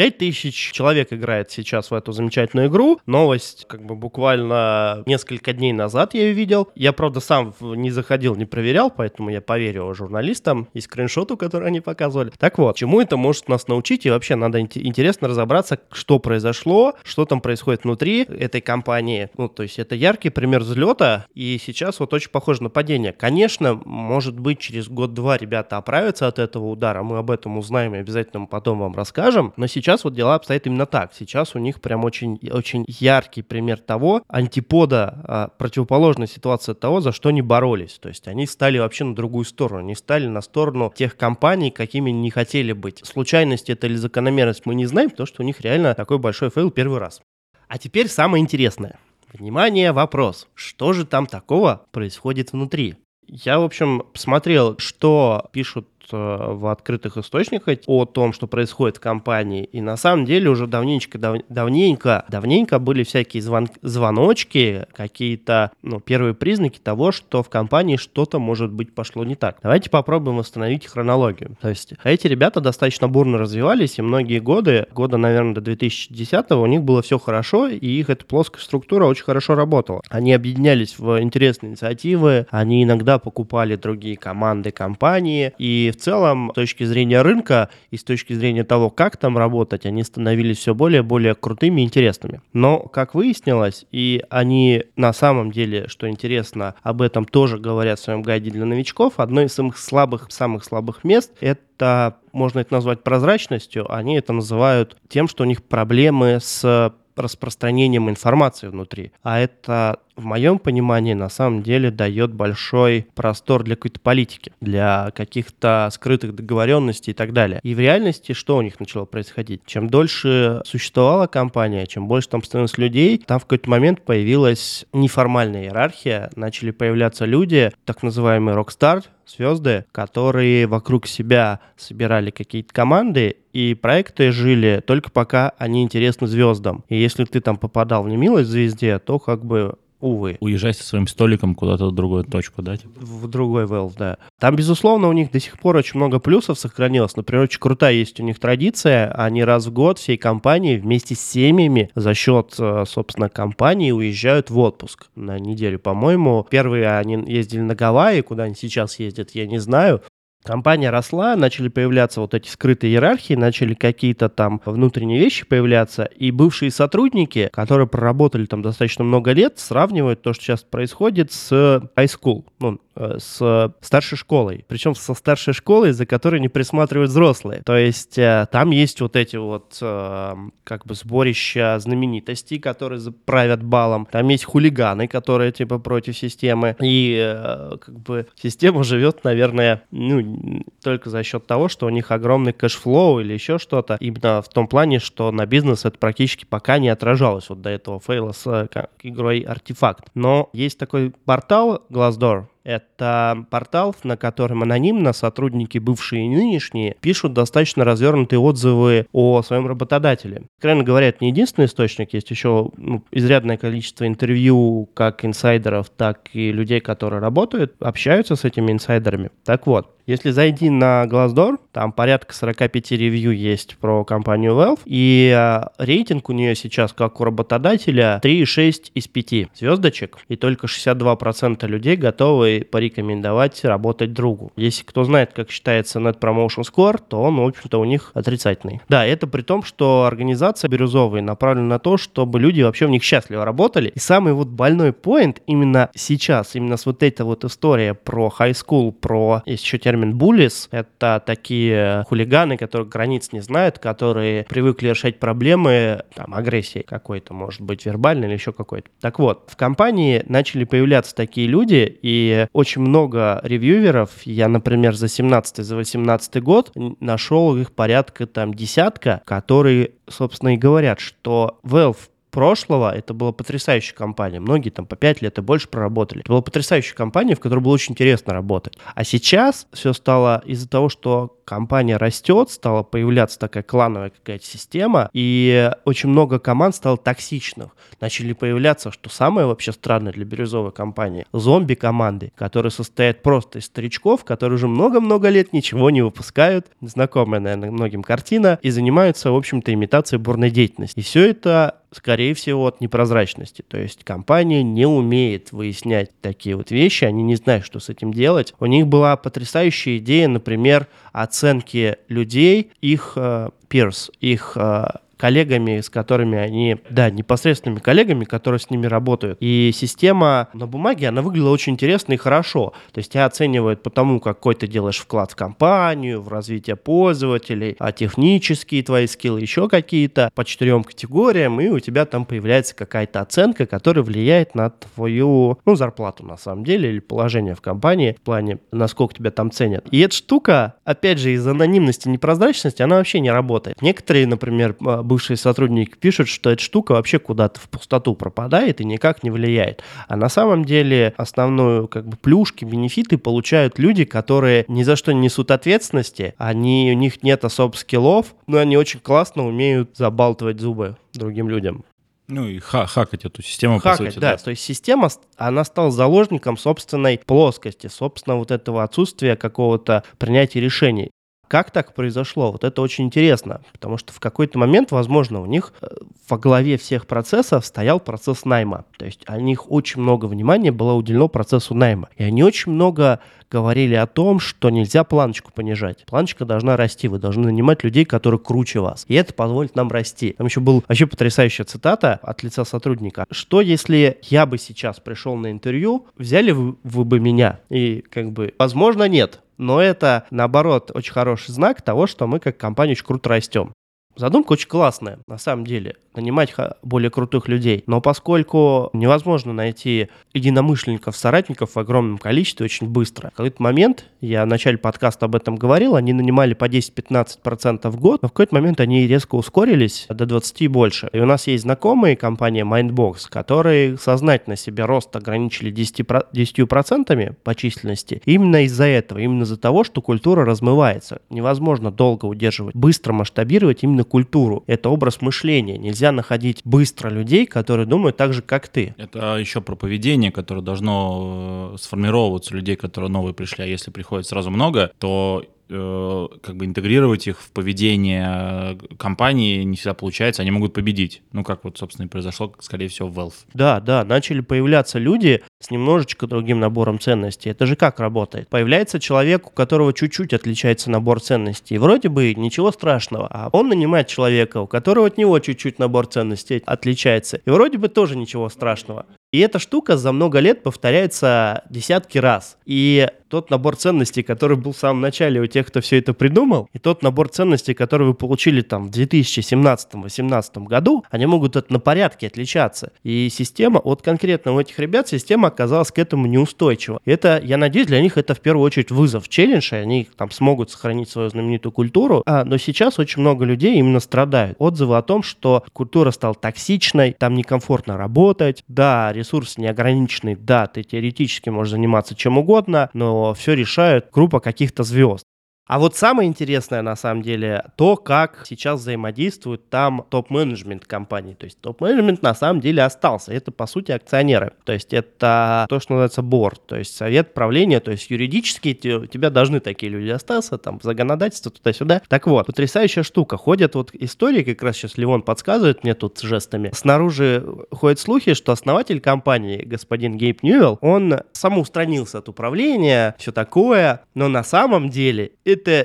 5 0.01 0.17
тысяч 0.17 0.73
человек 0.73 1.13
играет 1.13 1.51
сейчас 1.51 1.91
в 1.91 1.95
эту 1.95 2.13
замечательную 2.13 2.69
игру. 2.69 2.99
Новость 3.05 3.67
как 3.69 3.85
бы 3.85 3.97
буквально 3.97 5.03
несколько 5.05 5.53
дней 5.53 5.75
назад 5.75 6.15
я 6.15 6.23
ее 6.23 6.33
видел. 6.33 6.71
Я, 6.75 6.95
правда, 6.95 7.21
сам 7.21 7.55
не 7.61 7.91
заходил, 7.91 8.35
не 8.35 8.47
проверял, 8.47 8.91
поэтому 8.91 9.29
я 9.29 9.43
поверю 9.43 9.93
журналистам 9.93 10.69
и 10.73 10.81
скриншоту, 10.81 11.37
который 11.37 11.69
они 11.69 11.83
показывали. 11.83 12.33
Так 12.39 12.57
вот, 12.57 12.79
чему 12.79 13.03
это 13.03 13.19
может 13.19 13.51
нас 13.51 13.69
научить? 13.69 14.07
И 14.07 14.11
вообще 14.11 14.37
надо 14.37 14.59
интересно 14.63 15.29
разобраться, 15.29 15.79
что 15.93 16.19
произошло, 16.19 16.95
что 17.05 17.27
там 17.27 17.43
происходит 17.43 17.85
внутри 17.85 18.23
этой 18.23 18.63
компании. 18.63 19.29
Ну, 19.37 19.51
то 19.51 19.63
есть 19.63 19.79
это 19.79 19.97
яркий 19.97 20.31
пример 20.31 20.61
взлета, 20.61 21.27
и 21.35 21.59
сейчас 21.63 22.01
вот 22.01 22.15
очень 22.15 22.31
похоже 22.31 22.63
на 22.63 22.71
падение. 22.71 23.13
Конечно, 23.13 23.75
может 23.85 24.41
быть, 24.41 24.61
через 24.61 24.89
год-два 24.89 25.37
ребята 25.37 25.77
оправятся 25.77 26.27
от 26.27 26.39
этого 26.39 26.69
удара, 26.69 27.03
мы 27.03 27.19
об 27.19 27.31
этом 27.31 27.59
узнаем 27.59 27.95
и 27.95 27.99
обязательно 27.99 28.47
потом 28.47 28.79
вам 28.79 28.95
расскажем, 28.95 29.53
но 29.59 29.67
сейчас 29.67 29.90
сейчас 29.91 30.05
вот 30.05 30.15
дела 30.15 30.37
обстоят 30.37 30.67
именно 30.67 30.87
так. 30.87 31.13
Сейчас 31.13 31.57
у 31.57 31.59
них 31.59 31.81
прям 31.81 32.05
очень, 32.05 32.39
очень 32.51 32.85
яркий 32.87 33.43
пример 33.43 33.79
того, 33.79 34.23
антипода, 34.29 35.21
а, 35.25 35.49
противоположная 35.49 36.29
ситуация 36.29 36.77
того, 36.77 37.01
за 37.01 37.11
что 37.11 37.31
они 37.31 37.43
боролись. 37.43 37.99
То 37.99 38.09
есть 38.09 38.29
они 38.29 38.47
стали 38.47 38.79
вообще 38.79 39.03
на 39.03 39.17
другую 39.17 39.45
сторону. 39.45 39.81
Они 39.81 39.97
стали 39.97 40.29
на 40.29 40.43
сторону 40.43 40.93
тех 40.95 41.17
компаний, 41.17 41.73
какими 41.73 42.11
не 42.11 42.31
хотели 42.31 42.73
быть. 42.73 43.03
Случайность 43.05 43.69
это 43.69 43.89
или 43.89 43.97
закономерность 43.97 44.65
мы 44.65 44.77
не 44.77 44.87
знаем, 44.87 45.11
потому 45.11 45.27
что 45.27 45.43
у 45.43 45.47
них 45.47 45.61
реально 45.61 45.95
такой 45.95 46.19
большой 46.19 46.51
фейл 46.51 46.71
первый 46.71 47.01
раз. 47.01 47.21
А 47.67 47.79
теперь 47.79 48.09
самое 48.09 48.43
интересное. 48.43 48.97
Внимание, 49.33 49.91
вопрос. 49.91 50.47
Что 50.55 50.93
же 50.93 51.05
там 51.05 51.27
такого 51.27 51.87
происходит 51.91 52.53
внутри? 52.53 52.95
Я, 53.27 53.59
в 53.59 53.65
общем, 53.65 54.05
посмотрел, 54.13 54.77
что 54.79 55.49
пишут 55.53 55.89
в 56.17 56.71
открытых 56.71 57.17
источниках 57.17 57.79
о 57.87 58.05
том, 58.05 58.33
что 58.33 58.47
происходит 58.47 58.97
в 58.97 59.01
компании. 59.01 59.65
И 59.65 59.81
на 59.81 59.97
самом 59.97 60.25
деле 60.25 60.51
уже 60.51 60.67
давненько, 60.67 61.19
дав, 61.19 61.39
давненько, 61.49 62.25
давненько 62.29 62.79
были 62.79 63.03
всякие 63.03 63.43
звон, 63.43 63.69
звоночки, 63.83 64.87
какие-то 64.93 65.73
ну, 65.83 66.01
первые 66.01 66.35
признаки 66.35 66.79
того, 66.79 67.13
что 67.13 67.43
в 67.43 67.49
компании 67.49 67.97
что-то 67.97 68.39
может 68.39 68.73
быть 68.73 68.95
пошло 68.95 69.25
не 69.25 69.35
так. 69.35 69.59
Давайте 69.63 69.91
попробуем 69.91 70.39
восстановить 70.39 70.87
хронологию. 70.87 71.57
То 71.61 71.69
есть 71.69 71.95
эти 72.05 72.27
ребята 72.27 72.61
достаточно 72.61 73.09
бурно 73.09 73.39
развивались, 73.39 73.99
и 73.99 74.03
многие 74.03 74.41
годы, 74.41 74.87
года, 74.93 75.17
наверное, 75.17 75.55
до 75.55 75.61
2010 75.61 76.51
у 76.53 76.67
них 76.67 76.83
было 76.83 77.03
все 77.03 77.19
хорошо, 77.19 77.69
и 77.69 77.87
их 77.87 78.11
эта 78.11 78.25
плоская 78.25 78.63
структура 78.63 79.07
очень 79.07 79.25
хорошо 79.25 79.55
работала. 79.55 80.03
Они 80.09 80.33
объединялись 80.33 80.99
в 80.99 81.21
интересные 81.21 81.71
инициативы, 81.71 82.47
они 82.51 82.85
иногда 82.85 83.19
покупали 83.19 83.77
другие 83.77 84.17
команды, 84.17 84.71
компании, 84.71 85.53
и 85.59 85.93
в 85.95 86.00
целом, 86.01 86.51
с 86.53 86.55
точки 86.55 86.85
зрения 86.85 87.23
рынка 87.23 87.69
и 87.91 87.97
с 87.97 88.05
точки 88.05 88.33
зрения 88.33 88.65
того, 88.65 88.91
как 88.91 89.17
там 89.17 89.39
работать, 89.39 89.87
они 89.87 90.03
становились 90.03 90.59
все 90.59 90.75
более 90.75 91.01
и 91.01 91.05
более 91.05 91.35
крутыми 91.35 91.83
и 91.83 91.85
интересными. 91.85 92.41
Но, 92.53 92.81
как 92.81 93.15
выяснилось, 93.15 93.87
и 93.93 94.25
они 94.31 94.85
на 94.97 95.13
самом 95.13 95.53
деле, 95.53 95.89
что 95.89 96.09
интересно, 96.09 96.75
об 96.83 97.03
этом 97.03 97.25
тоже 97.25 97.59
говорят 97.59 97.99
в 97.99 98.03
своем 98.03 98.23
гайде 98.23 98.51
для 98.51 98.65
новичков, 98.65 99.15
одно 99.17 99.43
из 99.43 99.53
самых 99.53 99.79
слабых, 99.79 100.27
самых 100.31 100.65
слабых 100.65 101.05
мест— 101.05 101.33
это 101.41 102.17
можно 102.33 102.61
это 102.61 102.73
назвать 102.75 103.03
прозрачностью, 103.03 103.93
они 103.93 104.17
это 104.17 104.33
называют 104.33 104.97
тем, 105.09 105.29
что 105.29 105.45
у 105.45 105.47
них 105.47 105.63
проблемы 105.63 106.39
с 106.41 106.93
распространением 107.17 108.09
информации 108.09 108.69
внутри. 108.69 109.13
А 109.23 109.39
это, 109.39 110.01
в 110.21 110.25
моем 110.25 110.59
понимании, 110.59 111.15
на 111.15 111.29
самом 111.29 111.63
деле 111.63 111.91
дает 111.91 112.33
большой 112.33 113.07
простор 113.15 113.65
для 113.65 113.75
какой-то 113.75 114.01
политики, 114.01 114.53
для 114.61 115.11
каких-то 115.15 115.89
скрытых 115.93 116.35
договоренностей 116.35 117.11
и 117.11 117.15
так 117.15 117.33
далее. 117.33 117.61
И 117.63 117.75
в 117.75 117.81
реальности 117.81 118.33
что 118.33 118.57
у 118.57 118.63
них 118.63 118.79
начало 118.79 119.07
происходить? 119.07 119.63
Чем 119.67 119.89
дольше 119.89 120.63
существовала 120.65 121.27
компания, 121.27 121.87
чем 121.87 122.07
больше 122.07 122.29
там 122.29 122.43
становилось 122.43 122.79
людей, 122.79 123.19
там 123.19 123.39
в 123.39 123.43
какой-то 123.43 123.69
момент 123.71 124.03
появилась 124.03 124.85
неформальная 124.93 125.65
иерархия, 125.65 126.31
начали 126.37 126.71
появляться 126.71 127.25
люди, 127.25 127.73
так 127.85 128.03
называемые 128.03 128.55
рок-стар, 128.55 129.03
звезды, 129.27 129.85
которые 129.93 130.67
вокруг 130.67 131.07
себя 131.07 131.61
собирали 131.77 132.31
какие-то 132.31 132.73
команды, 132.73 133.37
и 133.53 133.75
проекты 133.75 134.33
жили 134.33 134.83
только 134.85 135.11
пока 135.11 135.53
они 135.59 135.83
интересны 135.83 136.27
звездам. 136.27 136.85
И 136.89 136.97
если 136.97 137.25
ты 137.25 137.41
там 137.41 137.57
попадал 137.57 138.03
в 138.03 138.09
немилость 138.09 138.51
звезде, 138.51 138.99
то 138.99 139.19
как 139.19 139.45
бы 139.45 139.77
увы. 140.01 140.37
Уезжай 140.41 140.75
со 140.75 140.83
своим 140.83 141.07
столиком 141.07 141.55
куда-то 141.55 141.87
в 141.87 141.93
другую 141.93 142.25
точку, 142.25 142.63
да? 142.63 142.77
В 142.97 143.29
другой 143.29 143.65
Valve, 143.65 143.95
да. 143.99 144.19
Там, 144.39 144.57
безусловно, 144.57 145.09
у 145.09 145.13
них 145.13 145.31
до 145.31 145.41
сих 145.41 145.59
пор 145.59 145.77
очень 145.77 145.99
много 145.99 146.19
плюсов 146.19 146.59
сохранилось. 146.59 147.17
Например, 147.17 147.45
очень 147.45 147.61
крутая 147.61 147.95
есть 147.95 148.19
у 148.21 148.23
них 148.23 148.39
традиция. 148.39 149.13
Они 149.13 149.45
раз 149.45 149.67
в 149.67 149.73
год 149.73 149.99
всей 149.99 150.17
компанией 150.17 150.79
вместе 150.79 151.15
с 151.15 151.21
семьями 151.21 151.91
за 151.95 152.15
счет, 152.15 152.55
э, 152.59 152.85
собственно, 152.87 153.29
компании 153.29 153.93
уезжают 153.93 154.51
в 154.51 154.59
отпуск 154.59 155.09
на 155.15 155.39
неделю, 155.39 155.79
по-моему. 155.79 156.47
Первые 156.51 156.99
они 156.99 157.23
ездили 157.27 157.61
на 157.61 157.75
Гавайи, 157.75 158.23
куда 158.23 158.45
они 158.45 158.55
сейчас 158.55 158.99
ездят, 158.99 159.31
я 159.35 159.47
не 159.47 159.59
знаю. 159.59 160.03
Компания 160.43 160.91
росла, 160.91 161.37
начали 161.37 161.69
появляться 161.69 162.21
вот 162.23 162.33
эти 162.33 162.49
скрытые 162.49 162.95
иерархии, 162.95 163.35
начали 163.35 163.75
какие-то 163.75 164.31
там 164.31 164.61
внутренние 164.65 165.19
вещи 165.21 165.45
появляться, 165.45 166.05
и 166.05 166.31
бывшие 166.31 166.71
сотрудники, 166.71 167.51
которые 167.53 167.87
проработали 167.87 168.47
там 168.47 168.63
достаточно 168.63 169.05
много 169.05 169.33
лет, 169.33 169.59
сравнивают 169.59 170.23
то, 170.23 170.33
что 170.33 170.43
сейчас 170.43 170.63
происходит 170.63 171.31
с 171.31 171.53
high 171.95 172.11
school, 172.11 172.45
ну, 172.59 172.81
с 173.19 173.73
старшей 173.81 174.17
школой. 174.17 174.65
Причем 174.69 174.95
со 174.95 175.15
старшей 175.15 175.55
школой, 175.55 175.93
за 175.93 176.07
которой 176.07 176.41
не 176.41 176.49
присматривают 176.49 177.11
взрослые. 177.11 177.63
То 177.63 177.77
есть 177.77 178.19
э, 178.19 178.47
там 178.51 178.71
есть 178.71 179.01
вот 179.01 179.17
эти 179.17 179.37
вот 179.37 179.79
э, 179.81 180.35
как 180.65 180.87
бы 180.87 180.95
сборища 180.95 181.79
знаменитостей, 181.79 182.59
которые 182.59 183.01
правят 183.25 183.63
балом. 183.63 184.07
Там 184.11 184.29
есть 184.29 184.45
хулиганы, 184.45 185.09
которые 185.09 185.53
типа 185.53 185.79
против 185.79 186.17
системы. 186.17 186.77
И 186.81 187.37
как 187.81 187.99
бы 188.01 188.27
система 188.41 188.85
живет, 188.85 189.25
наверное, 189.25 189.83
ну, 189.91 190.65
только 190.83 191.11
за 191.11 191.23
счет 191.23 191.47
того, 191.47 191.69
что 191.69 191.87
у 191.87 191.91
них 191.91 192.11
огромный 192.11 192.53
cash 192.53 192.87
flow 192.87 193.21
или 193.21 193.33
еще 193.33 193.59
что-то. 193.59 193.97
Именно 194.01 194.43
в 194.43 194.49
том 194.49 194.69
плане, 194.69 194.99
что 194.99 195.31
на 195.33 195.47
бизнес 195.47 195.85
это 195.85 195.99
практически 195.99 196.45
пока 196.45 196.79
не 196.79 196.89
отражалось 196.89 197.49
вот 197.49 197.61
до 197.63 197.71
этого 197.71 198.01
фейла 198.01 198.33
с 198.33 198.69
игрой 199.03 199.41
Артефакт. 199.41 200.09
Но 200.15 200.51
есть 200.53 200.79
такой 200.79 201.13
портал 201.25 201.83
Glassdoor, 201.91 202.47
это 202.65 203.47
портал, 203.51 203.95
на 204.05 204.17
котором 204.17 204.63
анонимно 204.63 205.13
сотрудники, 205.13 205.79
бывшие 205.79 206.27
и 206.27 206.29
нынешние, 206.29 206.97
пишут 207.01 207.33
достаточно 207.33 207.85
развернутые 207.85 208.39
отзывы 208.39 209.07
о 209.13 209.43
своем 209.43 209.67
работодателе. 209.67 210.45
Откровенно 210.57 210.85
говоря, 210.85 211.09
это 211.09 211.19
не 211.21 211.31
единственный 211.31 211.67
источник, 211.67 212.13
есть 212.15 212.31
еще 212.31 212.71
ну, 212.77 213.05
изрядное 213.11 213.57
количество 213.57 214.07
интервью 214.07 214.89
как 214.95 215.25
инсайдеров, 215.25 215.91
так 215.91 216.31
и 216.33 216.53
людей, 216.53 216.81
которые 216.81 217.21
работают, 217.21 217.75
общаются 217.81 218.37
с 218.37 218.45
этими 218.45 218.73
инсайдерами. 218.73 219.31
Так 219.45 219.67
вот, 219.67 219.97
если 220.11 220.31
зайти 220.31 220.71
на 220.71 221.05
Glassdoor, 221.05 221.59
там 221.71 221.93
порядка 221.93 222.35
45 222.35 222.91
ревью 222.93 223.31
есть 223.31 223.77
про 223.77 224.05
компанию 224.05 224.55
Valve, 224.55 224.81
и 224.85 225.33
э, 225.33 225.69
рейтинг 225.79 226.29
у 226.29 226.33
нее 226.33 226.57
сейчас, 226.57 226.93
как 226.93 227.21
у 227.21 227.25
работодателя, 227.25 228.21
3,6 228.23 228.91
из 228.95 229.07
5 229.07 229.57
звездочек, 229.57 230.19
и 230.27 230.35
только 230.35 230.67
62% 230.67 231.65
людей 231.69 231.95
готовы 231.95 232.67
порекомендовать 232.69 233.65
работать 233.65 234.13
другу. 234.13 234.51
Если 234.57 234.83
кто 234.83 235.05
знает, 235.05 235.33
как 235.33 235.53
считается 235.53 236.01
Net 236.01 236.19
Promotion 236.19 236.65
Score, 236.65 237.01
то 237.09 237.23
он, 237.23 237.37
в 237.37 237.47
общем-то, 237.47 237.79
у 237.79 237.85
них 237.85 238.11
отрицательный. 238.15 238.81
Да, 238.89 239.07
это 239.07 239.29
при 239.29 239.43
том, 239.43 239.63
что 239.63 240.07
организация 240.07 240.69
бирюзовая 240.69 241.23
направлена 241.23 241.69
на 241.69 241.79
то, 241.79 241.97
чтобы 241.97 242.41
люди 242.41 242.63
вообще 242.63 242.87
в 242.87 242.91
них 242.91 243.05
счастливо 243.05 243.45
работали. 243.45 243.93
И 243.95 243.99
самый 244.01 244.33
вот 244.33 244.49
больной 244.49 244.93
поинт 244.93 245.41
именно 245.47 245.89
сейчас, 245.95 246.57
именно 246.57 246.77
с 246.77 246.85
вот 246.87 247.05
эта 247.05 247.25
вот 247.25 247.45
история 247.45 247.95
про 247.95 248.33
high 248.37 248.55
school, 248.55 248.91
про, 248.91 249.43
есть 249.47 249.65
еще 249.65 249.79
термин 249.79 250.00
термин 250.01 250.17
буллис. 250.17 250.69
Это 250.71 251.23
такие 251.25 252.05
хулиганы, 252.09 252.57
которые 252.57 252.89
границ 252.89 253.33
не 253.33 253.41
знают, 253.41 253.79
которые 253.79 254.45
привыкли 254.45 254.89
решать 254.89 255.19
проблемы, 255.19 256.03
там, 256.15 256.35
агрессии 256.35 256.81
какой-то, 256.81 257.35
может 257.35 257.61
быть, 257.61 257.85
вербальной 257.87 258.29
или 258.29 258.35
еще 258.35 258.53
какой-то. 258.53 258.89
Так 259.01 259.19
вот, 259.19 259.45
в 259.49 259.57
компании 259.57 260.25
начали 260.29 260.65
появляться 260.65 261.15
такие 261.15 261.47
люди, 261.47 261.99
и 262.03 262.47
очень 262.53 262.83
много 262.83 263.41
ревьюверов, 263.43 264.11
я, 264.25 264.49
например, 264.49 264.95
за 264.95 265.09
17 265.09 265.59
за 265.65 265.77
18 265.77 266.43
год 266.43 266.73
нашел 267.01 267.57
их 267.57 267.73
порядка 267.73 268.27
там 268.27 268.55
десятка, 268.55 269.23
которые, 269.25 269.93
собственно, 270.09 270.55
и 270.55 270.57
говорят, 270.57 271.01
что 271.01 271.61
Valve 271.65 271.99
прошлого 272.31 272.95
это 272.95 273.15
была 273.15 273.33
потрясающая 273.33 273.95
компания. 273.95 274.41
Многие 274.41 274.71
там 274.71 274.87
по 274.87 274.97
5 274.97 275.23
лет 275.23 275.39
и 275.39 275.43
больше 275.43 275.69
проработали. 275.69 276.21
Это 276.21 276.33
была 276.33 276.43
потрясающая 276.43 276.95
компания, 276.95 277.35
в 277.35 277.41
которой 277.41 277.61
было 277.61 277.73
очень 277.73 277.93
интересно 277.93 278.33
работать. 278.33 278.79
А 278.95 279.05
сейчас 279.05 279.67
все 279.73 279.93
стало 279.93 280.43
из-за 280.47 280.69
того, 280.69 280.89
что 280.89 281.37
компания 281.51 281.97
растет, 281.97 282.51
стала 282.51 282.85
появляться 282.85 283.37
такая 283.37 283.65
клановая 283.65 284.11
какая-то 284.11 284.45
система, 284.45 285.11
и 285.13 285.73
очень 285.85 286.09
много 286.09 286.39
команд 286.39 286.77
стало 286.77 286.97
токсичных. 286.97 287.71
Начали 288.01 288.35
появляться, 288.35 288.93
что 288.93 289.11
самое 289.11 289.49
вообще 289.49 289.73
странное 289.73 290.13
для 290.13 290.25
бирюзовой 290.25 290.71
компании, 290.71 291.27
зомби-команды, 291.33 292.33
которые 292.37 292.71
состоят 292.71 293.23
просто 293.23 293.59
из 293.59 293.65
старичков, 293.65 294.25
которые 294.25 294.55
уже 294.57 294.69
много-много 294.69 295.29
лет 295.29 295.53
ничего 295.53 295.91
не 295.91 296.03
выпускают, 296.03 296.69
знакомая, 296.81 297.41
наверное, 297.41 297.73
многим 297.73 298.05
картина, 298.05 298.61
и 298.63 298.71
занимаются, 298.71 299.33
в 299.33 299.37
общем-то, 299.37 299.75
имитацией 299.75 300.21
бурной 300.21 300.51
деятельности. 300.51 301.01
И 301.01 301.03
все 301.03 301.31
это 301.31 301.80
скорее 301.93 302.35
всего, 302.35 302.67
от 302.67 302.81
непрозрачности. 302.81 303.63
То 303.63 303.79
есть 303.79 304.05
компания 304.05 304.63
не 304.63 304.87
умеет 304.87 305.53
выяснять 305.53 306.11
такие 306.21 306.57
вот 306.57 306.71
вещи, 306.71 307.05
они 307.05 307.23
не 307.23 307.37
знают, 307.37 307.65
что 307.65 307.81
с 307.81 307.89
этим 307.89 308.13
делать. 308.13 308.55
У 308.61 308.67
них 308.67 308.87
была 308.87 309.17
потрясающая 309.17 309.99
идея, 309.99 310.29
например, 310.29 310.87
оценки 311.13 311.97
людей, 312.09 312.71
их 312.81 313.15
э, 313.17 313.51
peers, 313.69 314.11
их 314.21 314.53
э, 314.57 314.85
коллегами, 315.21 315.81
с 315.81 315.91
которыми 315.91 316.39
они, 316.39 316.79
да, 316.89 317.11
непосредственными 317.11 317.81
коллегами, 317.81 318.25
которые 318.25 318.59
с 318.59 318.71
ними 318.71 318.87
работают. 318.87 319.37
И 319.41 319.71
система 319.75 320.49
на 320.55 320.67
бумаге, 320.67 321.09
она 321.09 321.21
выглядела 321.21 321.51
очень 321.51 321.75
интересно 321.75 322.15
и 322.15 322.17
хорошо. 322.17 322.73
То 322.93 322.99
есть 322.99 323.13
тебя 323.13 323.27
оценивают 323.27 323.83
по 323.83 323.91
тому, 323.91 324.19
какой 324.19 324.55
ты 324.55 324.67
делаешь 324.67 324.99
вклад 324.99 325.33
в 325.33 325.37
компанию, 325.37 326.23
в 326.23 326.29
развитие 326.29 326.77
пользователей, 326.77 327.77
а 327.79 327.93
технические 327.93 328.83
твои 328.83 329.07
скиллы, 329.07 329.43
еще 329.43 329.69
какие-то 329.69 330.31
по 330.35 330.43
четырем 330.45 330.85
категориям, 330.85 331.61
и 331.61 331.69
у 331.69 331.81
тебя 331.81 332.07
там 332.07 332.25
появляется 332.25 332.75
какая-то 332.75 333.21
оценка, 333.21 333.67
которая 333.67 334.03
влияет 334.03 334.55
на 334.55 334.71
твою, 334.71 335.59
ну, 335.67 335.75
зарплату 335.75 336.25
на 336.25 336.39
самом 336.39 336.65
деле, 336.65 336.89
или 336.89 337.01
положение 337.01 337.55
в 337.55 337.61
компании, 337.61 338.17
в 338.19 338.23
плане, 338.23 338.59
насколько 338.73 339.15
тебя 339.15 339.31
там 339.31 339.51
ценят. 339.51 339.87
И 339.91 340.01
эта 340.01 340.15
штука, 340.15 340.77
опять 340.85 341.19
же, 341.19 341.33
из 341.33 341.47
анонимности, 341.47 342.09
непрозрачности, 342.09 342.81
она 342.81 342.97
вообще 342.97 343.21
не 343.21 343.31
работает. 343.31 343.83
Некоторые, 343.83 344.27
например, 344.27 344.77
бывшие 345.11 345.37
сотрудники 345.37 345.97
пишут, 345.99 346.29
что 346.29 346.51
эта 346.51 346.63
штука 346.63 346.93
вообще 346.93 347.19
куда-то 347.19 347.59
в 347.59 347.69
пустоту 347.69 348.15
пропадает 348.15 348.81
и 348.81 348.85
никак 348.85 349.25
не 349.25 349.31
влияет. 349.33 349.83
А 350.07 350.15
на 350.15 350.29
самом 350.29 350.65
деле 350.65 351.15
основную 351.17 351.89
как 351.89 352.07
бы 352.07 352.17
плюшки, 352.17 352.65
бенефиты 352.65 353.19
получают 353.19 353.81
люди, 353.81 354.05
которые 354.05 354.65
ни 354.69 354.85
за 354.85 354.95
что 354.95 355.13
не 355.13 355.23
несут 355.23 355.51
ответственности, 355.51 356.35
они, 356.39 356.93
у 356.95 356.97
них 356.97 357.25
нет 357.25 357.45
особо 357.45 357.75
скиллов, 357.75 358.37
но 358.47 358.59
они 358.59 358.77
очень 358.77 359.01
классно 359.01 359.49
умеют 359.49 359.97
забалтывать 359.97 360.61
зубы 360.61 360.97
другим 361.13 361.49
людям. 361.49 361.85
Ну 362.29 362.47
и 362.47 362.61
ха 362.61 362.87
хакать 362.87 363.25
эту 363.25 363.43
систему, 363.43 363.81
хакать, 363.81 363.99
по 363.99 364.05
сути. 364.05 364.21
Да. 364.21 364.33
да, 364.33 364.37
то 364.37 364.51
есть 364.51 364.63
система, 364.63 365.09
она 365.37 365.65
стала 365.65 365.91
заложником 365.91 366.57
собственной 366.57 367.19
плоскости, 367.19 367.89
собственно, 367.89 368.37
вот 368.37 368.53
этого 368.53 368.85
отсутствия 368.85 369.35
какого-то 369.35 370.05
принятия 370.19 370.61
решений. 370.61 371.11
Как 371.51 371.73
так 371.73 371.95
произошло? 371.95 372.53
Вот 372.53 372.63
это 372.63 372.81
очень 372.81 373.07
интересно, 373.07 373.61
потому 373.73 373.99
что 373.99 374.13
в 374.13 374.21
какой-то 374.21 374.57
момент, 374.57 374.93
возможно, 374.93 375.41
у 375.41 375.47
них 375.47 375.73
э, 375.83 375.89
во 376.29 376.39
главе 376.39 376.79
всех 376.79 377.09
процессов 377.09 377.67
стоял 377.67 377.99
процесс 377.99 378.45
найма. 378.45 378.85
То 378.97 379.05
есть 379.05 379.29
у 379.29 379.41
них 379.41 379.69
очень 379.69 380.01
много 380.01 380.27
внимания 380.27 380.71
было 380.71 380.93
уделено 380.93 381.27
процессу 381.27 381.75
найма. 381.75 382.09
И 382.17 382.23
они 382.23 382.45
очень 382.45 382.71
много 382.71 383.19
говорили 383.51 383.97
о 383.97 384.07
том, 384.07 384.39
что 384.39 384.71
нельзя 384.71 385.03
планочку 385.03 385.51
понижать. 385.53 386.05
Планочка 386.07 386.45
должна 386.45 386.77
расти, 386.77 387.09
вы 387.09 387.19
должны 387.19 387.47
нанимать 387.47 387.83
людей, 387.83 388.05
которые 388.05 388.39
круче 388.39 388.79
вас. 388.79 389.05
И 389.09 389.15
это 389.15 389.35
позволит 389.35 389.75
нам 389.75 389.89
расти. 389.89 390.37
Там 390.39 390.47
еще 390.47 390.61
был 390.61 390.85
вообще 390.87 391.09
потрясающая 391.09 391.65
цитата 391.65 392.21
от 392.23 392.45
лица 392.45 392.65
сотрудника. 392.65 393.27
Что 393.33 393.61
если 393.61 394.21
я 394.23 394.47
бы 394.47 394.57
сейчас 394.57 395.01
пришел 395.01 395.35
на 395.35 395.51
интервью, 395.51 396.07
взяли 396.17 396.53
вы, 396.53 396.77
вы 396.85 397.05
бы 397.05 397.19
меня? 397.19 397.59
И 397.71 398.05
как 398.09 398.31
бы, 398.31 398.55
возможно, 398.57 399.09
нет 399.09 399.41
но 399.61 399.81
это, 399.81 400.25
наоборот, 400.31 400.91
очень 400.95 401.13
хороший 401.13 401.53
знак 401.53 401.83
того, 401.83 402.07
что 402.07 402.27
мы 402.27 402.41
как 402.41 402.57
компания 402.57 402.93
очень 402.93 403.05
круто 403.05 403.29
растем. 403.29 403.75
Задумка 404.21 404.53
очень 404.53 404.69
классная, 404.69 405.19
на 405.27 405.39
самом 405.39 405.65
деле 405.65 405.97
нанимать 406.15 406.53
более 406.83 407.09
крутых 407.09 407.49
людей. 407.49 407.85
Но 407.87 408.01
поскольку 408.01 408.91
невозможно 408.93 409.53
найти 409.53 410.09
единомышленников, 410.35 411.17
соратников 411.17 411.75
в 411.75 411.79
огромном 411.79 412.19
количестве 412.19 412.65
очень 412.65 412.89
быстро, 412.89 413.31
в 413.31 413.37
какой-то 413.37 413.63
момент, 413.63 414.07
я 414.21 414.45
в 414.45 414.49
начале 414.49 414.77
подкаста 414.77 415.27
об 415.27 415.37
этом 415.37 415.57
говорил, 415.57 415.95
они 415.95 416.13
нанимали 416.13 416.55
по 416.55 416.67
10-15% 416.67 417.89
в 417.89 418.01
год, 418.01 418.23
но 418.23 418.29
в 418.29 418.33
какой-то 418.33 418.55
момент 418.55 418.81
они 418.81 419.07
резко 419.07 419.37
ускорились 419.37 420.07
до 420.09 420.27
20 420.27 420.63
и 420.63 420.69
больше. 420.69 421.09
И 421.13 421.21
у 421.21 421.27
нас 421.27 421.47
есть 421.47 421.63
знакомые 421.63 422.17
компания 422.17 422.65
Mindbox, 422.65 423.29
которые 423.31 423.97
сознательно 423.97 424.57
себе 424.57 424.85
рост 424.85 425.15
ограничили 425.15 425.73
10%, 425.73 426.27
10% 426.33 427.37
по 427.43 427.55
численности. 427.55 428.21
Именно 428.25 428.65
из-за 428.65 428.85
этого, 428.85 429.21
именно 429.21 429.45
из-за 429.45 429.57
того, 429.57 429.85
что 429.85 430.03
культура 430.03 430.45
размывается. 430.45 431.23
Невозможно 431.31 431.91
долго 431.91 432.27
удерживать, 432.27 432.75
быстро 432.75 433.13
масштабировать 433.13 433.85
именно 433.85 434.05
культуру. 434.11 434.65
Это 434.67 434.91
образ 434.91 435.23
мышления. 435.23 435.79
Нельзя 435.79 436.13
находить 436.13 436.61
быстро 436.65 437.09
людей, 437.09 437.47
которые 437.47 437.87
думают 437.87 438.17
так 438.17 438.35
же, 438.35 438.43
как 438.43 438.69
ты. 438.69 438.95
Это 438.99 439.37
еще 439.37 439.63
про 439.63 439.77
поведение, 439.77 440.31
которое 440.31 440.61
должно 440.61 441.73
э, 441.75 441.79
сформироваться 441.79 442.53
у 442.53 442.57
людей, 442.57 442.77
которые 442.77 443.11
новые 443.11 443.33
пришли. 443.33 443.65
А 443.65 443.67
если 443.67 443.91
приходит 443.91 444.27
сразу 444.27 444.51
много, 444.51 444.91
то 444.99 445.45
Э, 445.73 446.27
как 446.43 446.57
бы 446.57 446.65
интегрировать 446.65 447.29
их 447.29 447.41
в 447.41 447.53
поведение 447.53 448.77
компании 448.99 449.63
не 449.63 449.77
всегда 449.77 449.95
получается, 449.95 450.43
они 450.43 450.51
могут 450.51 450.73
победить. 450.73 451.23
Ну, 451.33 451.45
как 451.45 451.63
вот, 451.63 451.79
собственно, 451.79 452.07
и 452.07 452.09
произошло, 452.09 452.53
скорее 452.59 452.89
всего, 452.89 453.09
в 453.09 453.17
Valve. 453.17 453.35
Да, 453.55 453.79
да, 453.79 454.05
начали 454.05 454.41
появляться 454.41 454.99
люди 454.99 455.43
с 455.61 455.71
немножечко 455.71 456.27
другим 456.27 456.59
набором 456.59 456.99
ценностей. 456.99 457.51
Это 457.51 457.67
же 457.67 457.77
как 457.77 458.01
работает? 458.01 458.49
Появляется 458.49 458.99
человек, 458.99 459.47
у 459.47 459.51
которого 459.51 459.93
чуть-чуть 459.93 460.33
отличается 460.33 460.91
набор 460.91 461.21
ценностей. 461.21 461.79
Вроде 461.79 462.09
бы 462.09 462.35
ничего 462.35 462.73
страшного. 462.73 463.29
А 463.31 463.49
он 463.53 463.69
нанимает 463.69 464.09
человека, 464.09 464.61
у 464.61 464.67
которого 464.67 465.07
от 465.07 465.19
него 465.19 465.39
чуть-чуть 465.39 465.79
набор 465.79 466.09
ценностей 466.09 466.63
отличается. 466.67 467.41
И 467.45 467.51
вроде 467.51 467.79
бы 467.79 467.89
тоже 467.89 468.17
ничего 468.17 468.49
страшного. 468.49 469.07
И 469.33 469.39
эта 469.39 469.61
штука 469.61 469.97
за 469.97 470.11
много 470.11 470.41
лет 470.41 470.65
повторяется 470.65 471.63
десятки 471.71 472.19
раз. 472.19 472.57
И 472.67 473.07
тот 473.31 473.49
набор 473.49 473.77
ценностей, 473.77 474.23
который 474.23 474.57
был 474.57 474.73
в 474.73 474.77
самом 474.77 475.01
начале 475.01 475.41
у 475.41 475.47
тех, 475.47 475.67
кто 475.69 475.81
все 475.81 475.99
это 475.99 476.13
придумал, 476.13 476.69
и 476.73 476.79
тот 476.79 477.03
набор 477.03 477.29
ценностей, 477.29 477.75
который 477.75 478.09
вы 478.09 478.15
получили 478.15 478.61
там 478.61 478.89
в 478.89 478.91
2017-2018 478.91 480.65
году, 480.65 481.05
они 481.11 481.27
могут 481.27 481.57
от, 481.57 481.71
на 481.71 481.79
порядке 481.79 482.27
отличаться. 482.27 482.93
И 483.05 483.29
система, 483.31 483.81
вот 483.83 484.03
конкретно 484.03 484.53
у 484.53 484.61
этих 484.61 484.79
ребят, 484.81 485.09
система 485.09 485.49
оказалась 485.49 485.93
к 485.93 485.99
этому 485.99 486.27
неустойчива. 486.27 487.01
Это, 487.05 487.41
я 487.43 487.57
надеюсь, 487.57 487.87
для 487.87 488.01
них 488.01 488.19
это 488.19 488.35
в 488.35 488.41
первую 488.41 488.67
очередь 488.67 488.91
вызов, 488.91 489.29
челлендж, 489.29 489.73
и 489.73 489.77
они 489.77 490.09
там 490.17 490.31
смогут 490.33 490.71
сохранить 490.71 491.09
свою 491.09 491.31
знаменитую 491.31 491.73
культуру. 491.73 492.23
А, 492.27 492.45
но 492.45 492.59
сейчас 492.59 492.99
очень 492.99 493.21
много 493.21 493.45
людей 493.45 493.77
именно 493.79 494.01
страдают. 494.01 494.57
Отзывы 494.59 494.97
о 494.97 495.03
том, 495.03 495.23
что 495.23 495.63
культура 495.73 496.11
стала 496.11 496.35
токсичной, 496.35 497.13
там 497.13 497.35
некомфортно 497.35 497.97
работать, 497.97 498.65
да, 498.67 499.13
ресурс 499.13 499.57
неограниченный, 499.57 500.35
да, 500.35 500.67
ты 500.67 500.83
теоретически 500.83 501.49
можешь 501.49 501.71
заниматься 501.71 502.17
чем 502.17 502.37
угодно, 502.37 502.91
но 502.93 503.20
все 503.35 503.55
решают 503.55 504.11
группа 504.13 504.41
каких-то 504.41 504.83
звезд. 504.83 505.25
А 505.71 505.79
вот 505.79 505.95
самое 505.95 506.29
интересное, 506.29 506.83
на 506.83 506.97
самом 506.97 507.23
деле, 507.23 507.63
то, 507.77 507.95
как 507.95 508.45
сейчас 508.45 508.81
взаимодействует 508.81 509.71
там 509.71 510.05
топ-менеджмент 510.11 510.85
компании. 510.85 511.35
То 511.35 511.45
есть 511.45 511.61
топ-менеджмент 511.61 512.23
на 512.23 512.35
самом 512.35 512.61
деле 512.61 512.83
остался. 512.83 513.33
Это, 513.33 513.53
по 513.53 513.69
сути, 513.69 513.93
акционеры. 513.93 514.51
То 514.65 514.73
есть 514.73 514.93
это 514.93 515.67
то, 515.69 515.79
что 515.79 515.93
называется 515.93 516.23
борт, 516.23 516.67
то 516.67 516.75
есть 516.75 516.97
совет 516.97 517.35
правления, 517.35 517.79
то 517.79 517.93
есть 517.93 518.11
юридически 518.11 518.71
у 518.97 519.07
тебя 519.07 519.31
должны 519.31 519.61
такие 519.61 519.93
люди 519.93 520.09
остаться, 520.09 520.59
там, 520.59 520.81
законодательство 520.83 521.53
туда-сюда. 521.53 522.03
Так 522.09 522.27
вот, 522.27 522.47
потрясающая 522.47 523.05
штука. 523.05 523.37
Ходят 523.37 523.77
вот 523.77 523.91
истории, 523.93 524.43
как 524.43 524.61
раз 524.65 524.75
сейчас 524.75 524.99
Левон 524.99 525.23
подсказывает 525.23 525.85
мне 525.85 525.95
тут 525.95 526.19
жестами. 526.19 526.73
Снаружи 526.75 527.47
ходят 527.71 528.01
слухи, 528.01 528.35
что 528.35 528.51
основатель 528.51 528.99
компании, 529.01 529.63
господин 529.65 530.17
Гейб 530.17 530.43
Ньюэлл, 530.43 530.79
он 530.81 531.21
самоустранился 531.31 532.19
от 532.19 532.29
управления, 532.29 533.15
все 533.21 533.31
такое, 533.31 534.01
но 534.15 534.27
на 534.27 534.43
самом 534.43 534.89
деле 534.89 535.31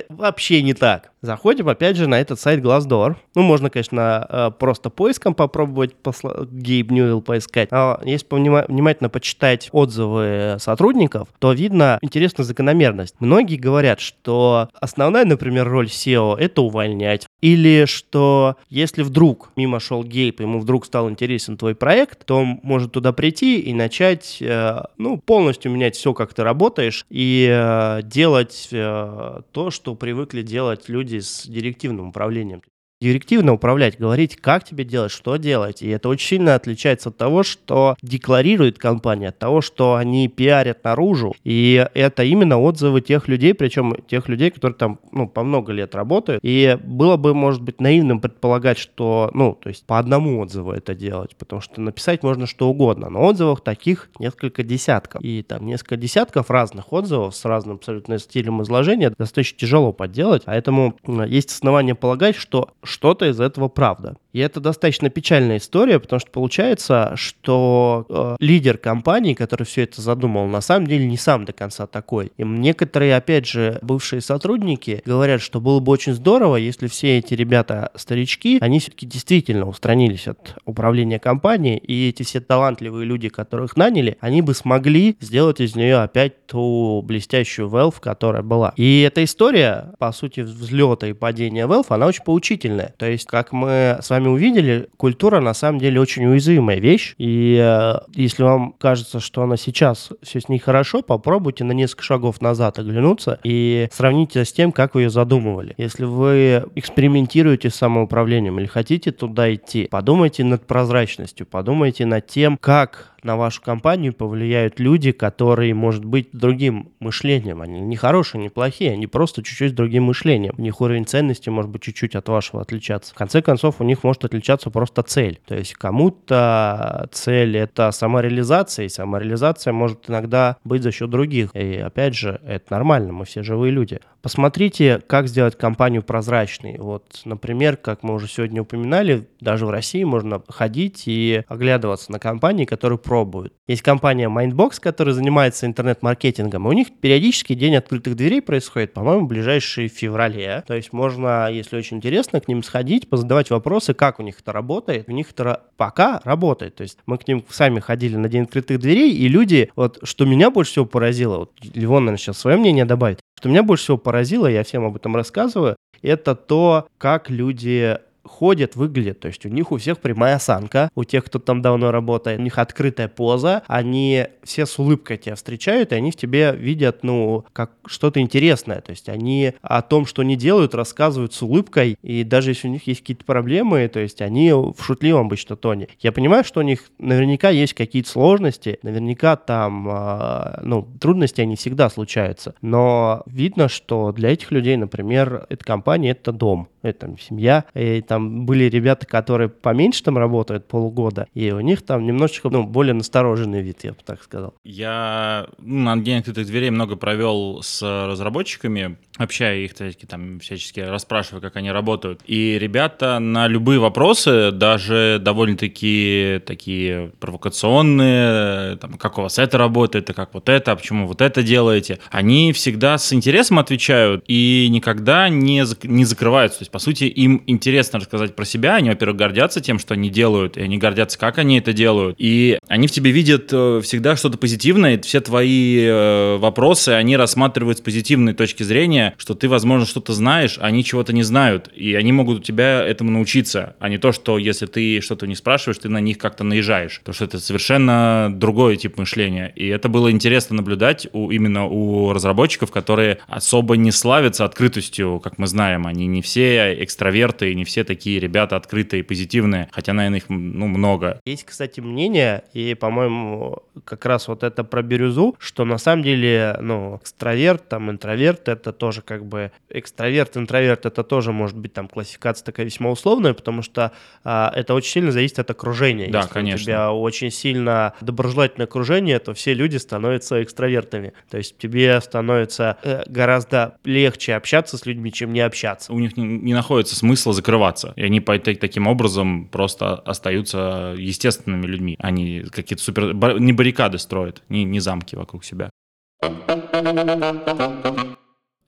вообще 0.08 0.62
не 0.62 0.74
так. 0.74 1.12
Заходим 1.26 1.68
опять 1.68 1.96
же 1.96 2.06
на 2.06 2.20
этот 2.20 2.38
сайт 2.38 2.60
Glassdoor. 2.60 3.16
Ну, 3.34 3.42
можно, 3.42 3.68
конечно, 3.68 4.26
э, 4.30 4.50
просто 4.56 4.90
поиском 4.90 5.34
попробовать 5.34 5.96
посла... 5.96 6.46
Гейб 6.48 6.92
Ньюэлл 6.92 7.20
поискать. 7.20 7.68
А 7.72 8.00
если 8.04 8.26
внимательно 8.30 9.08
почитать 9.08 9.68
отзывы 9.72 10.56
сотрудников, 10.60 11.26
то 11.40 11.52
видно 11.52 11.98
интересную 12.00 12.46
закономерность. 12.46 13.16
Многие 13.18 13.56
говорят, 13.56 13.98
что 13.98 14.68
основная, 14.80 15.24
например, 15.24 15.68
роль 15.68 15.86
SEO— 15.86 16.36
это 16.38 16.62
увольнять. 16.62 17.26
Или 17.40 17.86
что 17.86 18.54
если 18.68 19.02
вдруг 19.02 19.50
мимо 19.56 19.80
шел 19.80 20.04
Гейб, 20.04 20.40
ему 20.40 20.60
вдруг 20.60 20.86
стал 20.86 21.10
интересен 21.10 21.56
твой 21.56 21.74
проект, 21.74 22.24
то 22.24 22.36
он 22.38 22.60
может 22.62 22.92
туда 22.92 23.12
прийти 23.12 23.58
и 23.58 23.74
начать, 23.74 24.38
э, 24.40 24.80
ну, 24.96 25.18
полностью 25.18 25.72
менять 25.72 25.96
все, 25.96 26.14
как 26.14 26.34
ты 26.34 26.44
работаешь, 26.44 27.04
и 27.10 27.48
э, 27.50 28.02
делать 28.04 28.68
то, 28.70 29.70
что 29.70 29.94
привыкли 29.96 30.42
делать 30.42 30.88
люди 30.88 31.15
люди 31.16 31.24
с 31.24 31.46
директивным 31.46 32.08
управлением 32.08 32.62
директивно 33.00 33.52
управлять, 33.52 33.98
говорить, 33.98 34.36
как 34.36 34.64
тебе 34.64 34.84
делать, 34.84 35.12
что 35.12 35.36
делать. 35.36 35.82
И 35.82 35.88
это 35.88 36.08
очень 36.08 36.28
сильно 36.28 36.54
отличается 36.54 37.10
от 37.10 37.16
того, 37.16 37.42
что 37.42 37.96
декларирует 38.02 38.78
компания, 38.78 39.28
от 39.28 39.38
того, 39.38 39.60
что 39.60 39.96
они 39.96 40.28
пиарят 40.28 40.82
наружу. 40.84 41.34
И 41.44 41.86
это 41.94 42.24
именно 42.24 42.58
отзывы 42.58 43.02
тех 43.02 43.28
людей, 43.28 43.52
причем 43.52 43.96
тех 44.08 44.28
людей, 44.28 44.50
которые 44.50 44.76
там 44.76 44.98
ну, 45.12 45.28
по 45.28 45.42
много 45.42 45.72
лет 45.72 45.94
работают. 45.94 46.40
И 46.42 46.78
было 46.82 47.16
бы, 47.16 47.34
может 47.34 47.62
быть, 47.62 47.80
наивным 47.80 48.20
предполагать, 48.20 48.78
что, 48.78 49.30
ну, 49.34 49.54
то 49.60 49.68
есть 49.68 49.84
по 49.84 49.98
одному 49.98 50.40
отзыву 50.40 50.72
это 50.72 50.94
делать, 50.94 51.36
потому 51.36 51.60
что 51.60 51.80
написать 51.80 52.22
можно 52.22 52.46
что 52.46 52.68
угодно. 52.68 53.10
Но 53.10 53.26
отзывов 53.26 53.60
таких 53.60 54.08
несколько 54.18 54.62
десятков. 54.62 55.22
И 55.22 55.42
там 55.42 55.66
несколько 55.66 55.96
десятков 55.96 56.50
разных 56.50 56.92
отзывов 56.92 57.36
с 57.36 57.44
разным 57.44 57.76
абсолютно 57.76 58.18
стилем 58.18 58.62
изложения 58.62 59.10
достаточно 59.10 59.58
тяжело 59.58 59.92
подделать. 59.92 60.44
Поэтому 60.46 60.96
есть 61.26 61.50
основания 61.50 61.94
полагать, 61.94 62.36
что 62.36 62.70
что-то 62.86 63.26
из 63.26 63.40
этого 63.40 63.68
правда. 63.68 64.16
И 64.32 64.38
это 64.38 64.60
достаточно 64.60 65.08
печальная 65.08 65.56
история, 65.56 65.98
потому 65.98 66.20
что 66.20 66.30
получается, 66.30 67.12
что 67.16 68.04
э, 68.08 68.36
лидер 68.38 68.76
компании, 68.76 69.32
который 69.32 69.64
все 69.64 69.84
это 69.84 70.02
задумал, 70.02 70.46
на 70.46 70.60
самом 70.60 70.86
деле 70.86 71.06
не 71.06 71.16
сам 71.16 71.46
до 71.46 71.54
конца 71.54 71.86
такой. 71.86 72.32
И 72.36 72.44
некоторые, 72.44 73.16
опять 73.16 73.46
же, 73.46 73.78
бывшие 73.80 74.20
сотрудники 74.20 75.02
говорят, 75.06 75.40
что 75.40 75.58
было 75.58 75.80
бы 75.80 75.90
очень 75.90 76.12
здорово, 76.12 76.56
если 76.56 76.86
все 76.86 77.16
эти 77.16 77.32
ребята 77.32 77.90
старички, 77.94 78.58
они 78.60 78.78
все-таки 78.78 79.06
действительно 79.06 79.66
устранились 79.66 80.28
от 80.28 80.56
управления 80.66 81.18
компанией, 81.18 81.78
и 81.78 82.10
эти 82.10 82.22
все 82.22 82.40
талантливые 82.40 83.06
люди, 83.06 83.30
которых 83.30 83.76
наняли, 83.76 84.18
они 84.20 84.42
бы 84.42 84.52
смогли 84.52 85.16
сделать 85.20 85.60
из 85.60 85.74
нее 85.74 85.96
опять 86.02 86.46
ту 86.46 87.02
блестящую 87.02 87.70
Valve, 87.70 88.00
которая 88.00 88.42
была. 88.42 88.74
И 88.76 89.00
эта 89.00 89.24
история, 89.24 89.94
по 89.98 90.12
сути, 90.12 90.40
взлета 90.40 91.06
и 91.06 91.14
падения 91.14 91.66
Valve, 91.66 91.86
она 91.88 92.06
очень 92.06 92.22
поучительна 92.22 92.75
положительное. 92.76 92.94
То 92.96 93.06
есть, 93.06 93.26
как 93.26 93.52
мы 93.52 93.98
с 94.00 94.10
вами 94.10 94.28
увидели, 94.28 94.88
культура 94.96 95.40
на 95.40 95.54
самом 95.54 95.78
деле 95.78 96.00
очень 96.00 96.26
уязвимая 96.26 96.78
вещь, 96.78 97.14
и 97.18 97.58
э, 97.60 97.94
если 98.14 98.42
вам 98.42 98.74
кажется, 98.78 99.20
что 99.20 99.42
она 99.42 99.56
сейчас 99.56 100.10
все 100.22 100.40
с 100.40 100.48
ней 100.48 100.58
хорошо, 100.58 101.02
попробуйте 101.02 101.64
на 101.64 101.72
несколько 101.72 102.02
шагов 102.02 102.40
назад 102.40 102.78
оглянуться 102.78 103.38
и 103.44 103.88
сравните 103.92 104.44
с 104.44 104.52
тем, 104.52 104.72
как 104.72 104.94
вы 104.94 105.02
ее 105.02 105.10
задумывали. 105.10 105.74
Если 105.78 106.04
вы 106.04 106.64
экспериментируете 106.74 107.70
с 107.70 107.74
самоуправлением 107.74 108.58
или 108.58 108.66
хотите 108.66 109.12
туда 109.12 109.52
идти, 109.54 109.88
подумайте 109.90 110.44
над 110.44 110.66
прозрачностью, 110.66 111.46
подумайте 111.46 112.06
над 112.06 112.26
тем, 112.26 112.56
как 112.56 113.15
на 113.26 113.36
вашу 113.36 113.60
компанию 113.60 114.14
повлияют 114.14 114.78
люди, 114.78 115.10
которые, 115.12 115.74
может 115.74 116.04
быть, 116.04 116.28
другим 116.32 116.92
мышлением. 117.00 117.60
Они 117.60 117.80
не 117.80 117.96
хорошие, 117.96 118.40
не 118.40 118.48
плохие, 118.48 118.92
они 118.92 119.06
просто 119.06 119.42
чуть-чуть 119.42 119.74
другим 119.74 120.04
мышлением. 120.04 120.54
У 120.56 120.62
них 120.62 120.80
уровень 120.80 121.06
ценности 121.06 121.50
может 121.50 121.70
быть 121.70 121.82
чуть-чуть 121.82 122.14
от 122.14 122.28
вашего 122.28 122.62
отличаться. 122.62 123.12
В 123.12 123.16
конце 123.16 123.42
концов, 123.42 123.80
у 123.80 123.84
них 123.84 124.04
может 124.04 124.24
отличаться 124.24 124.70
просто 124.70 125.02
цель. 125.02 125.40
То 125.44 125.56
есть 125.56 125.74
кому-то 125.74 127.08
цель— 127.12 127.56
это 127.58 127.90
самореализация, 127.90 128.86
и 128.86 128.88
самореализация 128.88 129.72
может 129.72 130.08
иногда 130.08 130.56
быть 130.64 130.82
за 130.82 130.92
счет 130.92 131.10
других. 131.10 131.50
И 131.54 131.76
опять 131.76 132.14
же, 132.14 132.40
это 132.46 132.72
нормально, 132.72 133.12
мы 133.12 133.24
все 133.24 133.42
живые 133.42 133.72
люди. 133.72 134.00
Посмотрите, 134.22 135.00
как 135.06 135.28
сделать 135.28 135.56
компанию 135.56 136.02
прозрачной. 136.02 136.78
Вот, 136.78 137.20
например, 137.24 137.76
как 137.76 138.02
мы 138.02 138.14
уже 138.14 138.26
сегодня 138.26 138.62
упоминали, 138.62 139.28
даже 139.40 139.66
в 139.66 139.70
России 139.70 140.02
можно 140.02 140.42
ходить 140.48 141.04
и 141.06 141.44
оглядываться 141.46 142.10
на 142.10 142.18
компании, 142.18 142.64
которые 142.64 142.98
пробуют. 143.16 143.54
Есть 143.66 143.80
компания 143.80 144.28
Mindbox, 144.28 144.78
которая 144.78 145.14
занимается 145.14 145.64
интернет-маркетингом. 145.64 146.66
У 146.66 146.72
них 146.72 146.88
периодически 147.00 147.54
день 147.54 147.74
открытых 147.74 148.14
дверей 148.14 148.42
происходит, 148.42 148.92
по-моему, 148.92 149.24
в 149.24 149.28
ближайшие 149.28 149.88
феврале. 149.88 150.62
То 150.66 150.74
есть 150.74 150.92
можно, 150.92 151.48
если 151.50 151.78
очень 151.78 151.96
интересно, 151.96 152.40
к 152.40 152.48
ним 152.48 152.62
сходить, 152.62 153.08
позадавать 153.08 153.48
вопросы, 153.48 153.94
как 153.94 154.20
у 154.20 154.22
них 154.22 154.40
это 154.40 154.52
работает. 154.52 155.08
У 155.08 155.12
них 155.12 155.30
это 155.30 155.62
пока 155.78 156.20
работает. 156.24 156.74
То 156.74 156.82
есть 156.82 156.98
мы 157.06 157.16
к 157.16 157.26
ним 157.26 157.42
сами 157.48 157.80
ходили 157.80 158.16
на 158.16 158.28
день 158.28 158.42
открытых 158.42 158.80
дверей, 158.80 159.14
и 159.14 159.28
люди, 159.28 159.70
вот 159.76 159.98
что 160.02 160.26
меня 160.26 160.50
больше 160.50 160.72
всего 160.72 160.84
поразило, 160.84 161.38
вот 161.38 161.52
Левон, 161.74 162.04
наверное, 162.04 162.18
сейчас 162.18 162.38
свое 162.38 162.58
мнение 162.58 162.84
добавит, 162.84 163.20
что 163.38 163.48
меня 163.48 163.62
больше 163.62 163.84
всего 163.84 163.96
поразило, 163.96 164.46
я 164.46 164.62
всем 164.62 164.84
об 164.84 164.96
этом 164.96 165.16
рассказываю, 165.16 165.76
это 166.02 166.34
то, 166.34 166.86
как 166.98 167.30
люди 167.30 167.98
ходят, 168.36 168.76
выглядят. 168.76 169.20
То 169.20 169.28
есть 169.28 169.46
у 169.46 169.48
них 169.48 169.72
у 169.72 169.78
всех 169.78 169.98
прямая 169.98 170.36
осанка, 170.36 170.90
у 170.94 171.04
тех, 171.04 171.24
кто 171.24 171.38
там 171.38 171.62
давно 171.62 171.90
работает, 171.90 172.38
у 172.38 172.42
них 172.42 172.58
открытая 172.58 173.08
поза, 173.08 173.62
они 173.66 174.26
все 174.42 174.66
с 174.66 174.78
улыбкой 174.78 175.16
тебя 175.16 175.36
встречают, 175.36 175.92
и 175.92 175.94
они 175.94 176.10
в 176.10 176.16
тебе 176.16 176.54
видят, 176.54 177.02
ну, 177.02 177.44
как 177.52 177.72
что-то 177.86 178.20
интересное. 178.20 178.80
То 178.82 178.90
есть 178.90 179.08
они 179.08 179.54
о 179.62 179.80
том, 179.80 180.04
что 180.04 180.22
они 180.22 180.36
делают, 180.36 180.74
рассказывают 180.74 181.32
с 181.32 181.42
улыбкой, 181.42 181.96
и 182.02 182.24
даже 182.24 182.50
если 182.50 182.68
у 182.68 182.70
них 182.70 182.86
есть 182.86 183.00
какие-то 183.00 183.24
проблемы, 183.24 183.88
то 183.88 184.00
есть 184.00 184.20
они 184.20 184.52
в 184.52 184.76
шутливом 184.80 185.26
обычно 185.26 185.56
тоне. 185.56 185.88
Я 186.00 186.12
понимаю, 186.12 186.44
что 186.44 186.60
у 186.60 186.62
них 186.62 186.90
наверняка 186.98 187.48
есть 187.48 187.72
какие-то 187.72 188.10
сложности, 188.10 188.78
наверняка 188.82 189.36
там, 189.36 189.88
э, 189.88 190.60
ну, 190.62 190.86
трудности 191.00 191.40
они 191.40 191.56
всегда 191.56 191.88
случаются, 191.88 192.54
но 192.60 193.22
видно, 193.26 193.68
что 193.68 194.12
для 194.12 194.30
этих 194.30 194.50
людей, 194.50 194.76
например, 194.76 195.46
эта 195.48 195.64
компания— 195.64 196.10
это 196.10 196.32
дом, 196.32 196.68
это 196.86 197.00
там 197.00 197.18
семья, 197.18 197.64
и 197.74 198.00
там 198.00 198.46
были 198.46 198.64
ребята, 198.64 199.06
которые 199.06 199.48
поменьше 199.48 200.02
там 200.02 200.18
работают 200.18 200.68
полгода, 200.68 201.26
и 201.34 201.50
у 201.50 201.60
них 201.60 201.82
там 201.82 202.06
немножечко, 202.06 202.48
ну, 202.48 202.64
более 202.64 202.94
настороженный 202.94 203.62
вид, 203.62 203.84
я 203.84 203.92
бы 203.92 203.98
так 204.04 204.22
сказал. 204.22 204.54
Я 204.64 205.46
ну, 205.58 205.94
на 205.94 205.96
день 205.96 206.18
открытых 206.18 206.46
дверей 206.46 206.70
много 206.70 206.96
провел 206.96 207.62
с 207.62 207.82
разработчиками, 207.82 208.96
общая 209.18 209.64
их, 209.64 209.74
таки, 209.74 210.06
там, 210.06 210.40
всячески 210.40 210.80
расспрашивая, 210.80 211.40
как 211.40 211.56
они 211.56 211.70
работают. 211.70 212.20
И 212.26 212.58
ребята 212.58 213.18
на 213.18 213.48
любые 213.48 213.78
вопросы, 213.78 214.50
даже 214.52 215.18
довольно-таки 215.20 216.40
такие 216.46 217.12
провокационные, 217.20 218.76
там, 218.76 218.94
как 218.94 219.18
у 219.18 219.22
вас 219.22 219.38
это 219.38 219.58
работает, 219.58 220.10
и 220.10 220.12
как 220.12 220.34
вот 220.34 220.48
это, 220.48 220.72
а 220.72 220.76
почему 220.76 221.06
вот 221.06 221.20
это 221.20 221.42
делаете, 221.42 221.98
они 222.10 222.52
всегда 222.52 222.98
с 222.98 223.12
интересом 223.12 223.58
отвечают 223.58 224.24
и 224.26 224.68
никогда 224.70 225.28
не, 225.28 225.64
не 225.82 226.04
закрываются. 226.04 226.58
То 226.58 226.62
есть, 226.62 226.72
по 226.76 226.80
сути, 226.80 227.04
им 227.04 227.42
интересно 227.46 228.00
рассказать 228.00 228.36
про 228.36 228.44
себя. 228.44 228.74
Они, 228.74 228.90
во-первых, 228.90 229.16
гордятся 229.16 229.62
тем, 229.62 229.78
что 229.78 229.94
они 229.94 230.10
делают, 230.10 230.58
и 230.58 230.60
они 230.60 230.76
гордятся, 230.76 231.18
как 231.18 231.38
они 231.38 231.58
это 231.58 231.72
делают. 231.72 232.16
И 232.18 232.58
они 232.68 232.86
в 232.86 232.90
тебе 232.90 233.12
видят 233.12 233.48
э, 233.50 233.80
всегда 233.82 234.14
что-то 234.14 234.36
позитивное, 234.36 235.00
все 235.00 235.22
твои 235.22 235.86
э, 235.86 236.36
вопросы 236.36 236.90
они 236.90 237.16
рассматривают 237.16 237.78
с 237.78 237.80
позитивной 237.80 238.34
точки 238.34 238.62
зрения, 238.62 239.14
что 239.16 239.32
ты, 239.32 239.48
возможно, 239.48 239.86
что-то 239.86 240.12
знаешь, 240.12 240.58
а 240.60 240.66
они 240.66 240.84
чего-то 240.84 241.14
не 241.14 241.22
знают, 241.22 241.70
и 241.74 241.94
они 241.94 242.12
могут 242.12 242.40
у 242.40 242.42
тебя 242.42 242.82
этому 242.82 243.10
научиться, 243.10 243.74
а 243.78 243.88
не 243.88 243.96
то, 243.96 244.12
что 244.12 244.36
если 244.36 244.66
ты 244.66 245.00
что-то 245.00 245.26
не 245.26 245.34
спрашиваешь, 245.34 245.78
ты 245.78 245.88
на 245.88 246.02
них 246.02 246.18
как-то 246.18 246.44
наезжаешь. 246.44 246.98
Потому 246.98 247.14
что 247.14 247.24
это 247.24 247.38
совершенно 247.38 248.30
другой 248.30 248.76
тип 248.76 248.98
мышления. 248.98 249.50
И 249.56 249.66
это 249.66 249.88
было 249.88 250.10
интересно 250.10 250.56
наблюдать 250.56 251.08
у, 251.14 251.30
именно 251.30 251.64
у 251.64 252.12
разработчиков, 252.12 252.70
которые 252.70 253.20
особо 253.28 253.78
не 253.78 253.92
славятся 253.92 254.44
открытостью, 254.44 255.20
как 255.24 255.38
мы 255.38 255.46
знаем. 255.46 255.86
Они 255.86 256.06
не 256.06 256.20
все 256.20 256.65
экстраверты, 256.74 257.54
не 257.54 257.64
все 257.64 257.84
такие 257.84 258.20
ребята 258.20 258.56
открытые, 258.56 259.04
позитивные, 259.04 259.68
хотя, 259.72 259.92
наверное, 259.92 260.18
их 260.18 260.28
ну, 260.28 260.66
много. 260.66 261.20
Есть, 261.24 261.44
кстати, 261.44 261.80
мнение, 261.80 262.44
и, 262.52 262.74
по-моему, 262.74 263.62
как 263.84 264.04
раз 264.06 264.28
вот 264.28 264.42
это 264.42 264.64
про 264.64 264.82
бирюзу, 264.82 265.36
что 265.38 265.64
на 265.64 265.78
самом 265.78 266.02
деле, 266.02 266.56
ну, 266.60 266.96
экстраверт, 266.96 267.68
там, 267.68 267.90
интроверт, 267.90 268.48
это 268.48 268.72
тоже 268.72 269.02
как 269.02 269.24
бы 269.26 269.52
экстраверт, 269.70 270.36
интроверт, 270.36 270.86
это 270.86 271.02
тоже 271.02 271.32
может 271.32 271.56
быть 271.56 271.72
там 271.72 271.88
классификация 271.88 272.44
такая 272.44 272.66
весьма 272.66 272.90
условная, 272.90 273.34
потому 273.34 273.62
что 273.62 273.92
а, 274.24 274.52
это 274.54 274.74
очень 274.74 274.90
сильно 274.90 275.12
зависит 275.12 275.38
от 275.38 275.50
окружения. 275.50 276.08
Да, 276.10 276.20
Если 276.20 276.32
конечно. 276.32 276.62
у 276.62 276.64
тебя 276.64 276.92
очень 276.92 277.30
сильно 277.30 277.94
доброжелательное 278.00 278.66
окружение, 278.66 279.18
то 279.18 279.34
все 279.34 279.54
люди 279.54 279.76
становятся 279.76 280.42
экстравертами. 280.42 281.12
То 281.30 281.38
есть 281.38 281.58
тебе 281.58 282.00
становится 282.00 282.76
э, 282.82 283.02
гораздо 283.06 283.76
легче 283.84 284.34
общаться 284.34 284.78
с 284.78 284.86
людьми, 284.86 285.12
чем 285.12 285.32
не 285.32 285.40
общаться. 285.40 285.92
У 285.92 285.98
них 285.98 286.16
не, 286.16 286.45
не 286.46 286.54
находится 286.54 286.94
смысла 286.94 287.32
закрываться. 287.32 287.92
И 287.96 288.04
они 288.04 288.20
таким 288.60 288.86
образом 288.86 289.48
просто 289.48 289.96
остаются 289.96 290.94
естественными 290.96 291.66
людьми. 291.66 291.96
Они 291.98 292.44
какие-то 292.52 292.82
супер... 292.84 293.14
не 293.40 293.52
баррикады 293.52 293.98
строят, 293.98 294.44
не, 294.48 294.62
не 294.62 294.78
замки 294.78 295.16
вокруг 295.16 295.44
себя. 295.44 295.70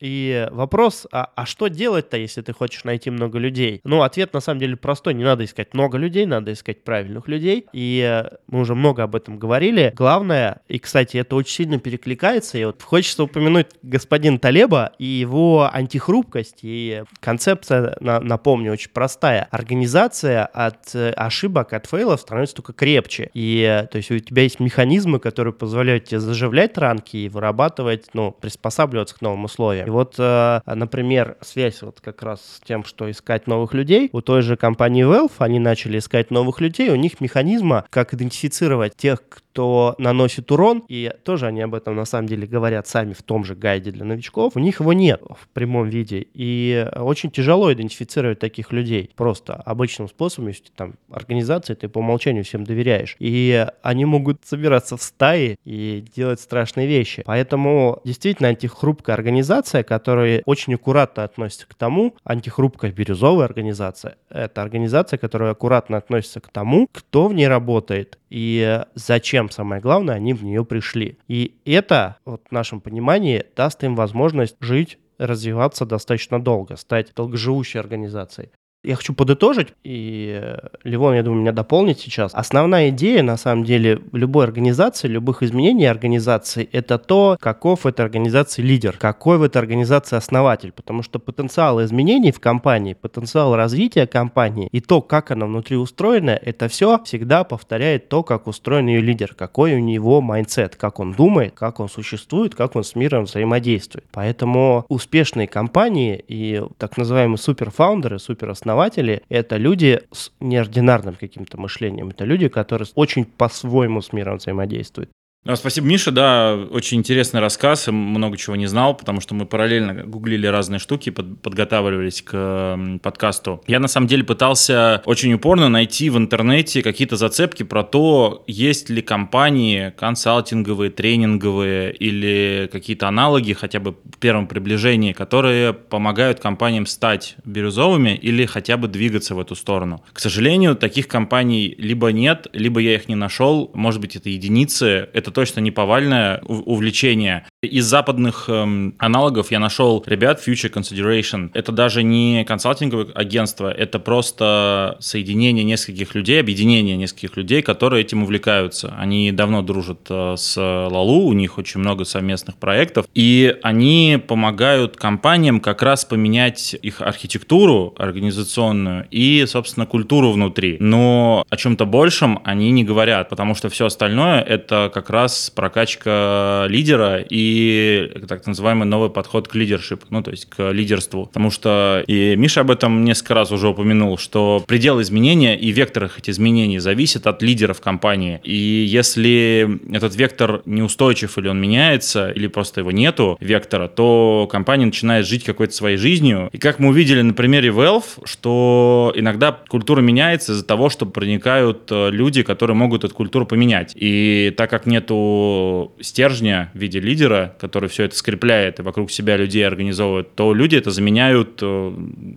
И 0.00 0.46
вопрос, 0.50 1.06
а, 1.12 1.30
а 1.34 1.46
что 1.46 1.68
делать-то, 1.68 2.16
если 2.16 2.42
ты 2.42 2.52
хочешь 2.52 2.84
найти 2.84 3.10
много 3.10 3.38
людей? 3.38 3.80
Ну, 3.84 4.02
ответ 4.02 4.32
на 4.32 4.40
самом 4.40 4.60
деле 4.60 4.76
простой. 4.76 5.14
Не 5.14 5.24
надо 5.24 5.44
искать 5.44 5.74
много 5.74 5.98
людей, 5.98 6.26
надо 6.26 6.52
искать 6.52 6.84
правильных 6.84 7.28
людей. 7.28 7.66
И 7.72 8.00
э, 8.04 8.36
мы 8.46 8.60
уже 8.60 8.74
много 8.74 9.02
об 9.02 9.16
этом 9.16 9.38
говорили. 9.38 9.92
Главное, 9.96 10.60
и, 10.68 10.78
кстати, 10.78 11.16
это 11.16 11.36
очень 11.36 11.54
сильно 11.54 11.78
перекликается, 11.78 12.58
и 12.58 12.64
вот 12.64 12.82
хочется 12.82 13.24
упомянуть 13.24 13.66
господин 13.82 14.38
Талеба 14.38 14.92
и 14.98 15.04
его 15.04 15.68
антихрупкость. 15.72 16.60
И 16.62 17.02
концепция, 17.20 17.96
на, 18.00 18.20
напомню, 18.20 18.72
очень 18.72 18.90
простая. 18.90 19.48
Организация 19.50 20.46
от 20.46 20.94
э, 20.94 21.10
ошибок, 21.10 21.72
от 21.72 21.86
фейлов 21.86 22.20
становится 22.20 22.56
только 22.56 22.72
крепче. 22.72 23.30
И, 23.34 23.62
э, 23.62 23.86
то 23.88 23.96
есть, 23.96 24.10
у 24.10 24.18
тебя 24.18 24.42
есть 24.42 24.60
механизмы, 24.60 25.18
которые 25.18 25.52
позволяют 25.52 26.04
тебе 26.04 26.20
заживлять 26.20 26.78
ранки 26.78 27.16
и 27.16 27.28
вырабатывать, 27.28 28.06
ну, 28.14 28.30
приспосабливаться 28.30 29.16
к 29.16 29.20
новым 29.20 29.44
условиям. 29.44 29.87
И 29.88 29.90
вот, 29.90 30.16
э, 30.18 30.60
например, 30.66 31.38
связь 31.40 31.80
вот 31.80 32.02
как 32.02 32.22
раз 32.22 32.42
с 32.42 32.60
тем, 32.60 32.84
что 32.84 33.10
искать 33.10 33.46
новых 33.46 33.72
людей. 33.72 34.10
У 34.12 34.20
той 34.20 34.42
же 34.42 34.58
компании 34.58 35.02
Valve 35.02 35.32
они 35.38 35.58
начали 35.58 35.96
искать 35.96 36.30
новых 36.30 36.60
людей. 36.60 36.90
У 36.90 36.96
них 36.96 37.22
механизма, 37.22 37.86
как 37.88 38.12
идентифицировать 38.12 38.94
тех, 38.96 39.22
кто 39.58 39.96
наносит 39.98 40.52
урон, 40.52 40.84
и 40.88 41.12
тоже 41.24 41.46
они 41.46 41.62
об 41.62 41.74
этом 41.74 41.96
на 41.96 42.04
самом 42.04 42.28
деле 42.28 42.46
говорят 42.46 42.86
сами 42.86 43.12
в 43.12 43.24
том 43.24 43.44
же 43.44 43.56
гайде 43.56 43.90
для 43.90 44.04
новичков, 44.04 44.52
у 44.54 44.60
них 44.60 44.78
его 44.78 44.92
нет 44.92 45.20
в 45.20 45.48
прямом 45.48 45.88
виде, 45.88 46.24
и 46.32 46.86
очень 46.94 47.32
тяжело 47.32 47.72
идентифицировать 47.72 48.38
таких 48.38 48.70
людей 48.70 49.10
просто 49.16 49.54
обычным 49.54 50.08
способом, 50.08 50.50
если 50.50 50.66
там 50.76 50.94
организация, 51.10 51.74
ты 51.74 51.88
по 51.88 51.98
умолчанию 51.98 52.44
всем 52.44 52.62
доверяешь, 52.62 53.16
и 53.18 53.66
они 53.82 54.04
могут 54.04 54.44
собираться 54.44 54.96
в 54.96 55.02
стаи 55.02 55.56
и 55.64 56.04
делать 56.14 56.38
страшные 56.38 56.86
вещи. 56.86 57.24
Поэтому 57.26 58.00
действительно 58.04 58.50
антихрупкая 58.50 59.16
организация, 59.16 59.77
которая 59.82 60.42
очень 60.46 60.74
аккуратно 60.74 61.24
относится 61.24 61.66
к 61.68 61.74
тому, 61.74 62.14
антихрупкая 62.24 62.92
бирюзовая 62.92 63.44
организация, 63.44 64.16
это 64.28 64.62
организация, 64.62 65.18
которая 65.18 65.52
аккуратно 65.52 65.96
относится 65.96 66.40
к 66.40 66.48
тому, 66.48 66.88
кто 66.92 67.28
в 67.28 67.34
ней 67.34 67.48
работает 67.48 68.18
и 68.30 68.82
зачем 68.94 69.50
самое 69.50 69.80
главное, 69.80 70.14
они 70.14 70.34
в 70.34 70.44
нее 70.44 70.64
пришли. 70.64 71.18
И 71.28 71.56
это, 71.64 72.16
вот 72.24 72.42
в 72.48 72.52
нашем 72.52 72.80
понимании, 72.80 73.44
даст 73.56 73.82
им 73.84 73.94
возможность 73.96 74.56
жить 74.60 74.98
развиваться 75.18 75.84
достаточно 75.84 76.40
долго, 76.40 76.76
стать 76.76 77.12
долгоживущей 77.14 77.80
организацией. 77.80 78.50
Я 78.84 78.94
хочу 78.94 79.12
подытожить, 79.12 79.74
и 79.82 80.40
Ливон, 80.84 81.14
я 81.14 81.24
думаю, 81.24 81.40
меня 81.40 81.52
дополнит 81.52 81.98
сейчас. 81.98 82.30
Основная 82.32 82.90
идея, 82.90 83.24
на 83.24 83.36
самом 83.36 83.64
деле, 83.64 84.00
любой 84.12 84.44
организации, 84.44 85.08
любых 85.08 85.42
изменений 85.42 85.86
организации, 85.86 86.68
это 86.70 86.96
то, 86.98 87.36
каков 87.40 87.80
в 87.82 87.86
этой 87.88 88.02
организации 88.02 88.62
лидер, 88.62 88.96
какой 88.96 89.38
в 89.38 89.42
этой 89.42 89.58
организации 89.58 90.14
основатель. 90.14 90.70
Потому 90.70 91.02
что 91.02 91.18
потенциал 91.18 91.82
изменений 91.82 92.30
в 92.30 92.38
компании, 92.38 92.94
потенциал 92.94 93.56
развития 93.56 94.06
компании 94.06 94.68
и 94.70 94.80
то, 94.80 95.02
как 95.02 95.32
она 95.32 95.46
внутри 95.46 95.76
устроена, 95.76 96.38
это 96.40 96.68
все 96.68 97.02
всегда 97.02 97.42
повторяет 97.42 98.08
то, 98.08 98.22
как 98.22 98.46
устроен 98.46 98.86
ее 98.86 99.00
лидер, 99.00 99.34
какой 99.34 99.74
у 99.74 99.80
него 99.80 100.20
mindset, 100.20 100.76
как 100.76 101.00
он 101.00 101.14
думает, 101.14 101.52
как 101.56 101.80
он 101.80 101.88
существует, 101.88 102.54
как 102.54 102.76
он 102.76 102.84
с 102.84 102.94
миром 102.94 103.24
взаимодействует. 103.24 104.06
Поэтому 104.12 104.86
успешные 104.88 105.48
компании 105.48 106.24
и 106.28 106.62
так 106.78 106.96
называемые 106.96 107.38
суперфаундеры, 107.38 108.20
супероснователи, 108.20 108.67
основатели— 108.68 109.22
это 109.30 109.56
люди 109.56 110.02
с 110.12 110.30
неординарным 110.40 111.14
каким-то 111.14 111.58
мышлением. 111.58 112.10
Это 112.10 112.24
люди, 112.24 112.48
которые 112.48 112.86
очень 112.94 113.24
по-своему 113.24 114.02
с 114.02 114.12
миром 114.12 114.36
взаимодействуют. 114.36 115.10
А, 115.48 115.56
спасибо, 115.56 115.86
Миша. 115.86 116.10
Да, 116.10 116.58
очень 116.70 116.98
интересный 116.98 117.40
рассказ. 117.40 117.86
Много 117.88 118.36
чего 118.36 118.54
не 118.54 118.66
знал, 118.66 118.94
потому 118.94 119.22
что 119.22 119.34
мы 119.34 119.46
параллельно 119.46 120.04
гуглили 120.04 120.46
разные 120.46 120.78
штуки, 120.78 121.08
под, 121.08 121.40
подготавливались 121.40 122.20
к 122.20 122.78
подкасту. 123.02 123.62
Я 123.66 123.80
на 123.80 123.88
самом 123.88 124.08
деле 124.08 124.24
пытался 124.24 125.00
очень 125.06 125.32
упорно 125.32 125.70
найти 125.70 126.10
в 126.10 126.18
интернете 126.18 126.82
какие-то 126.82 127.16
зацепки 127.16 127.62
про 127.62 127.82
то, 127.82 128.44
есть 128.46 128.90
ли 128.90 129.00
компании 129.00 129.94
консалтинговые, 129.96 130.90
тренинговые 130.90 131.94
или 131.94 132.68
какие-то 132.70 133.08
аналоги, 133.08 133.54
хотя 133.54 133.80
бы 133.80 133.92
в 133.92 134.18
первом 134.18 134.48
приближении, 134.48 135.14
которые 135.14 135.72
помогают 135.72 136.40
компаниям 136.40 136.84
стать 136.84 137.36
бирюзовыми 137.46 138.14
или 138.14 138.44
хотя 138.44 138.76
бы 138.76 138.86
двигаться 138.86 139.34
в 139.34 139.40
эту 139.40 139.54
сторону. 139.54 140.04
К 140.12 140.20
сожалению, 140.20 140.76
таких 140.76 141.08
компаний 141.08 141.74
либо 141.78 142.08
нет, 142.08 142.48
либо 142.52 142.80
я 142.80 142.96
их 142.96 143.08
не 143.08 143.14
нашел. 143.14 143.70
Может 143.72 144.02
быть, 144.02 144.14
это 144.14 144.28
единицы. 144.28 145.08
Это 145.14 145.37
точно 145.38 145.60
не 145.60 145.70
повальное 145.70 146.40
увлечение. 146.48 147.44
Из 147.62 147.84
западных 147.84 148.46
эм, 148.48 148.96
аналогов 148.98 149.52
я 149.52 149.60
нашел 149.60 150.02
ребят 150.04 150.42
Future 150.44 150.72
Consideration. 150.72 151.50
Это 151.54 151.70
даже 151.70 152.02
не 152.02 152.44
консалтинговое 152.44 153.06
агентство, 153.14 153.70
это 153.70 154.00
просто 154.00 154.96
соединение 154.98 155.62
нескольких 155.62 156.16
людей, 156.16 156.40
объединение 156.40 156.96
нескольких 156.96 157.36
людей, 157.36 157.62
которые 157.62 158.00
этим 158.00 158.24
увлекаются. 158.24 158.92
Они 158.98 159.30
давно 159.30 159.62
дружат 159.62 160.00
э, 160.10 160.34
с 160.36 160.56
Лалу, 160.56 161.28
у 161.28 161.32
них 161.34 161.56
очень 161.56 161.78
много 161.78 162.04
совместных 162.04 162.56
проектов, 162.56 163.06
и 163.14 163.56
они 163.62 164.20
помогают 164.26 164.96
компаниям 164.96 165.60
как 165.60 165.82
раз 165.82 166.04
поменять 166.04 166.74
их 166.82 167.00
архитектуру 167.00 167.94
организационную 167.96 169.06
и, 169.12 169.44
собственно, 169.46 169.86
культуру 169.86 170.32
внутри. 170.32 170.78
Но 170.80 171.44
о 171.48 171.56
чем-то 171.56 171.86
большем 171.86 172.40
они 172.42 172.72
не 172.72 172.82
говорят, 172.82 173.28
потому 173.28 173.54
что 173.54 173.68
все 173.68 173.86
остальное 173.86 174.40
это 174.40 174.90
как 174.92 175.10
раз 175.10 175.17
раз 175.18 175.50
прокачка 175.54 176.66
лидера 176.68 177.24
и 177.28 178.10
так 178.28 178.46
называемый 178.46 178.86
новый 178.86 179.10
подход 179.10 179.48
к 179.48 179.54
лидершип, 179.54 180.04
ну, 180.10 180.22
то 180.22 180.30
есть 180.30 180.46
к 180.46 180.70
лидерству. 180.70 181.26
Потому 181.26 181.50
что 181.50 182.04
и 182.06 182.36
Миша 182.36 182.60
об 182.60 182.70
этом 182.70 183.04
несколько 183.04 183.34
раз 183.34 183.50
уже 183.50 183.68
упомянул, 183.68 184.18
что 184.18 184.62
предел 184.66 185.00
изменения 185.00 185.58
и 185.58 185.70
вектор 185.70 186.04
этих 186.04 186.28
изменений 186.28 186.78
зависит 186.78 187.26
от 187.26 187.42
лидеров 187.42 187.80
компании. 187.80 188.40
И 188.44 188.86
если 188.88 189.80
этот 189.92 190.14
вектор 190.16 190.62
неустойчив 190.66 191.36
или 191.38 191.48
он 191.48 191.60
меняется, 191.60 192.30
или 192.30 192.46
просто 192.46 192.80
его 192.80 192.92
нету, 192.92 193.36
вектора, 193.40 193.88
то 193.88 194.48
компания 194.50 194.86
начинает 194.86 195.26
жить 195.26 195.44
какой-то 195.44 195.74
своей 195.74 195.96
жизнью. 195.96 196.48
И 196.52 196.58
как 196.58 196.78
мы 196.78 196.88
увидели 196.88 197.22
на 197.22 197.34
примере 197.34 197.70
Valve, 197.70 198.24
что 198.24 199.12
иногда 199.16 199.52
культура 199.68 200.00
меняется 200.00 200.52
из-за 200.52 200.64
того, 200.64 200.90
что 200.90 201.06
проникают 201.06 201.90
э, 201.90 202.10
люди, 202.10 202.42
которые 202.42 202.76
могут 202.76 203.04
эту 203.04 203.14
культуру 203.14 203.46
поменять. 203.46 203.92
И 203.94 204.54
так 204.56 204.70
как 204.70 204.86
нет 204.86 205.07
нету 205.08 205.92
стержня 206.00 206.70
в 206.74 206.78
виде 206.78 207.00
лидера, 207.00 207.54
который 207.60 207.88
все 207.88 208.04
это 208.04 208.16
скрепляет 208.16 208.78
и 208.78 208.82
вокруг 208.82 209.10
себя 209.10 209.36
людей 209.36 209.66
организовывает, 209.66 210.34
то 210.34 210.54
люди 210.54 210.76
это 210.76 210.90
заменяют 210.90 211.58
э, 211.62 211.92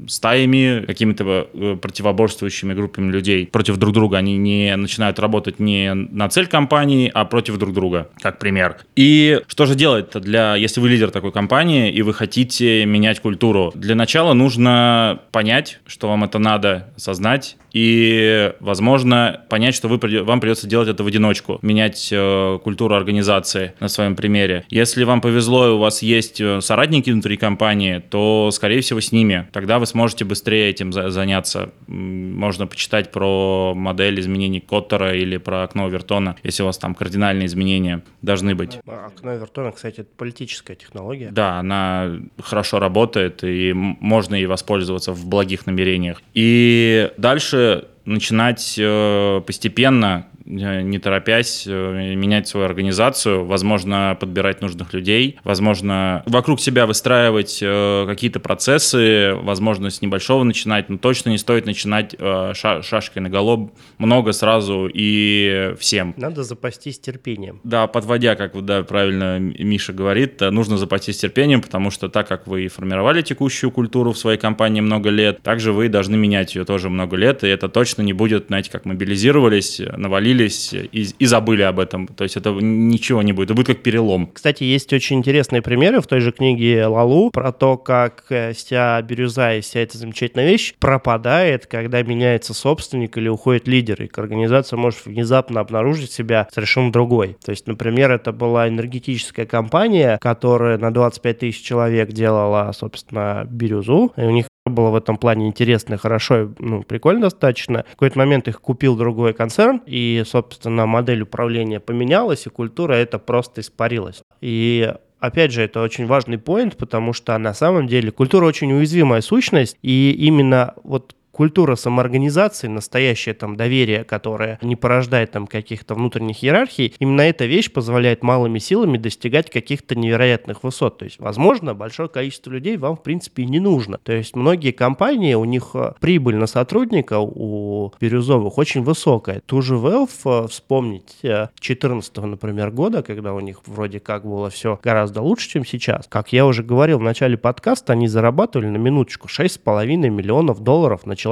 стаями, 0.07 0.86
какими-то 0.86 1.47
э, 1.53 1.77
противоборствующими 1.81 2.73
группами 2.73 3.12
людей 3.12 3.47
против 3.47 3.77
друг 3.77 3.93
друга. 3.93 4.17
Они 4.17 4.38
не 4.38 4.75
начинают 4.75 5.19
работать 5.19 5.60
не 5.60 5.93
на 5.93 6.29
цель 6.29 6.47
компании, 6.47 7.12
а 7.13 7.25
против 7.25 7.57
друг 7.57 7.73
друга, 7.73 8.10
как 8.21 8.39
пример. 8.39 8.77
И 8.95 9.41
что 9.47 9.65
же 9.65 9.75
делать 9.75 10.12
для, 10.13 10.55
если 10.55 10.81
вы 10.81 10.89
лидер 10.89 11.12
такой 11.12 11.31
компании 11.31 11.91
и 11.91 12.01
вы 12.01 12.13
хотите 12.13 12.86
менять 12.86 13.19
культуру? 13.19 13.71
Для 13.75 13.95
начала 13.95 14.34
нужно 14.34 15.21
понять, 15.31 15.79
что 15.86 16.07
вам 16.07 16.23
это 16.23 16.39
надо, 16.39 16.89
осознать, 16.95 17.57
и, 17.73 18.51
возможно, 18.60 19.41
понять, 19.49 19.75
что 19.75 19.88
вы, 19.88 19.97
вам 20.23 20.41
придется 20.41 20.67
делать 20.67 20.89
это 20.89 21.03
в 21.03 21.07
одиночку, 21.07 21.60
менять 21.62 22.10
э, 22.12 22.60
культуру 22.62 22.95
организации 22.95 23.74
на 23.80 23.88
своем 23.88 24.15
примере. 24.15 24.65
Если 24.69 25.04
вам 25.04 25.21
повезло 25.21 25.67
и 25.67 25.71
у 25.71 25.78
вас 25.78 26.02
есть 26.02 26.39
э, 26.41 26.62
соратники 26.62 27.10
внутри 27.10 27.38
компании, 27.38 28.02
то, 28.10 28.50
скорее 28.52 28.82
всего, 28.82 29.02
с 29.02 29.12
ними. 29.12 29.47
Тогда 29.52 29.80
вы 29.80 29.86
сможете 29.86 30.26
быстрее 30.26 30.69
этим 30.69 30.93
за 30.93 31.10
заняться. 31.10 31.71
Можно 31.88 32.67
почитать 32.67 33.12
про 33.12 33.74
модель 33.76 34.19
изменений 34.19 34.60
Коттера 34.60 35.15
или 35.15 35.38
про 35.38 35.63
окно 35.63 35.88
Вертона, 35.88 36.36
если 36.43 36.63
у 36.63 36.65
вас 36.65 36.78
там 36.78 36.95
кардинальные 36.95 37.45
изменения 37.47 38.04
должны 38.21 38.56
быть. 38.56 38.80
А 38.88 39.08
окно 39.08 39.34
Вертона, 39.36 39.71
кстати, 39.71 40.02
это 40.02 40.10
политическая 40.17 40.76
технология. 40.76 41.30
Да, 41.32 41.60
она 41.60 42.12
хорошо 42.41 42.80
работает, 42.80 43.43
и 43.43 43.74
можно 43.74 44.36
ей 44.36 44.45
воспользоваться 44.45 45.12
в 45.12 45.26
благих 45.28 45.65
намерениях. 45.65 46.21
И 46.34 47.12
дальше 47.17 47.88
начинать 48.06 48.76
э, 48.78 49.41
постепенно 49.45 50.28
не 50.52 51.00
торопясь, 51.00 51.66
э, 51.68 52.16
менять 52.16 52.48
свою 52.48 52.66
организацию, 52.66 53.46
возможно, 53.46 54.18
подбирать 54.20 54.62
нужных 54.62 54.94
людей, 54.94 55.40
возможно, 55.44 56.24
вокруг 56.26 56.60
себя 56.60 56.86
выстраивать 56.86 57.60
э, 57.62 58.06
какие-то 58.08 58.40
процессы, 58.40 59.34
возможно, 59.36 59.90
с 59.90 60.02
небольшого 60.02 60.44
начинать, 60.44 60.90
но 60.90 60.98
точно 60.98 61.30
не 61.30 61.38
стоит 61.38 61.66
начинать 61.66 62.16
шашкой 62.54 63.22
на 63.22 63.30
голоб 63.30 63.72
много 63.98 64.32
сразу 64.34 64.90
и 64.92 65.74
всем. 65.80 66.14
Надо 66.18 66.44
запастись 66.44 67.00
терпением. 67.00 67.60
Да, 67.64 67.88
подводя, 67.88 68.36
как 68.36 68.60
да, 68.66 68.84
правильно 68.84 69.40
Миша 69.40 69.94
говорит, 69.94 70.42
нужно 70.42 70.78
запастись 70.78 71.18
терпением, 71.18 71.62
потому 71.62 71.92
что 71.92 72.10
так 72.10 72.28
как 72.28 72.48
вы 72.48 72.68
формировали 72.68 73.22
текущую 73.22 73.72
культуру 73.72 74.12
в 74.12 74.18
своей 74.18 74.38
компании 74.38 74.82
много 74.82 75.10
лет, 75.10 75.42
также 75.42 75.72
вы 75.72 75.90
должны 75.90 76.18
менять 76.18 76.56
ее 76.56 76.66
тоже 76.66 76.90
много 76.90 77.16
лет, 77.16 77.44
и 77.44 77.48
это 77.48 77.70
точно 77.70 78.02
не 78.02 78.14
будет, 78.14 78.48
знаете, 78.48 78.72
как 78.72 78.86
мобилизировались, 78.86 79.80
навалили 79.80 80.40
остановились 80.45 80.73
и, 80.73 81.13
и 81.17 81.25
забыли 81.25 81.62
об 81.63 81.80
этом. 81.80 82.08
То 82.08 82.23
есть 82.23 82.38
это 82.38 82.51
ничего 82.51 83.21
не 83.21 83.34
будет. 83.34 83.49
Это 83.49 83.56
будет 83.56 83.67
как 83.67 83.84
перелом. 83.84 84.30
Кстати, 84.34 84.63
есть 84.63 84.91
очень 84.93 85.19
интересные 85.19 85.62
примеры 85.62 86.01
в 86.01 86.08
той 86.08 86.19
же 86.19 86.32
книге 86.32 86.86
Лалу 86.86 87.32
про 87.32 87.51
то, 87.51 87.77
как 87.77 88.25
э, 88.30 88.54
вся 88.54 89.01
бирюза 89.01 89.56
и 89.56 89.62
вся 89.62 89.82
эта 89.82 89.97
замечательная 89.97 90.47
вещь 90.47 90.73
пропадает, 90.80 91.65
когда 91.65 92.01
меняется 92.04 92.54
собственник 92.54 93.17
или 93.17 93.27
уходит 93.27 93.67
лидер, 93.67 94.01
и 94.04 94.10
организация 94.15 94.77
может 94.77 95.06
внезапно 95.06 95.62
обнаружить 95.62 96.12
себя 96.12 96.47
совершенно 96.51 96.91
другой. 96.91 97.38
То 97.43 97.51
есть, 97.51 97.67
например, 97.67 98.12
это 98.12 98.32
была 98.32 98.67
энергетическая 98.67 99.45
компания, 99.45 100.17
которая 100.21 100.77
на 100.77 100.93
25 100.93 101.39
тысяч 101.39 101.62
человек 101.63 102.12
делала, 102.12 102.71
собственно, 102.73 103.47
бирюзу, 103.49 104.13
и 104.17 104.21
у 104.21 104.30
них 104.30 104.45
было 104.71 104.89
в 104.89 104.95
этом 104.95 105.17
плане 105.17 105.47
интересно, 105.47 105.97
хорошо, 105.97 106.51
ну, 106.60 106.84
прикольно 106.84 107.21
достаточно. 107.21 107.86
В 107.88 107.91
какой-то 107.91 108.17
момент 108.17 108.47
их 108.47 108.62
купил 108.62 108.95
другой 108.95 109.34
концерн, 109.34 109.81
и, 109.86 110.23
собственно, 110.25 110.86
модель 110.86 111.21
управления 111.21 111.79
поменялась, 111.79 112.45
и 112.45 112.49
культура 112.49 112.93
это 112.93 113.19
просто 113.19 113.62
испарилась. 113.62 114.23
И 114.41 114.93
опять 115.19 115.51
же, 115.51 115.62
это 115.62 115.81
очень 115.81 116.07
важный 116.07 116.38
поинт, 116.38 116.75
потому 116.77 117.13
что 117.13 117.38
на 117.38 117.53
самом 117.53 117.88
деле 117.88 118.12
культура 118.12 118.45
очень 118.45 118.73
уязвимая 118.73 119.21
сущность, 119.21 119.77
и 119.81 120.12
именно 120.17 120.73
вот 120.84 121.15
культура 121.41 121.75
самоорганизации, 121.75 122.67
настоящее 122.67 123.34
там 123.34 123.56
доверие, 123.56 124.04
которое 124.04 124.60
не 124.62 124.75
порождает 124.75 125.32
там 125.32 125.47
каких-то 125.47 125.95
внутренних 125.95 126.43
иерархий, 126.43 126.93
именно 126.99 127.21
эта 127.21 127.45
вещь 127.45 127.71
позволяет 127.71 128.21
малыми 128.21 128.60
силами 128.60 128.99
достигать 128.99 129.49
каких-то 129.49 129.95
невероятных 129.95 130.62
высот. 130.62 130.99
То 130.99 131.06
есть, 131.06 131.19
возможно, 131.19 131.73
большое 131.73 132.10
количество 132.10 132.51
людей 132.51 132.77
вам, 132.77 132.95
в 132.95 133.01
принципе, 133.01 133.41
и 133.41 133.47
не 133.47 133.60
нужно. 133.60 133.97
То 133.97 134.13
есть, 134.13 134.36
многие 134.36 134.69
компании, 134.69 135.34
у 135.34 135.45
них 135.45 135.71
э, 135.73 135.93
прибыль 135.99 136.36
на 136.36 136.45
сотрудника 136.45 137.17
у 137.19 137.91
бирюзовых 137.99 138.60
очень 138.60 138.84
высокая. 138.84 139.41
Ту 139.43 139.63
же 139.63 139.77
Valve, 139.77 140.45
э, 140.45 140.47
вспомнить 140.47 141.21
14 141.60 142.17
э, 142.19 142.21
например, 142.21 142.69
года, 142.69 143.01
когда 143.01 143.34
у 143.34 143.39
них 143.39 143.62
вроде 143.65 143.99
как 143.99 144.27
было 144.27 144.51
все 144.51 144.80
гораздо 144.84 145.23
лучше, 145.23 145.49
чем 145.49 145.65
сейчас. 145.65 146.06
Как 146.08 146.34
я 146.34 146.45
уже 146.45 146.62
говорил 146.62 146.99
в 146.99 147.04
начале 147.04 147.36
подкаста, 147.36 147.93
они 147.93 148.08
зарабатывали 148.08 148.67
на 148.67 148.77
минуточку 148.77 149.27
6,5 149.27 149.97
миллионов 150.08 150.60
долларов 150.60 151.08
на 151.08 151.15
человека. 151.15 151.31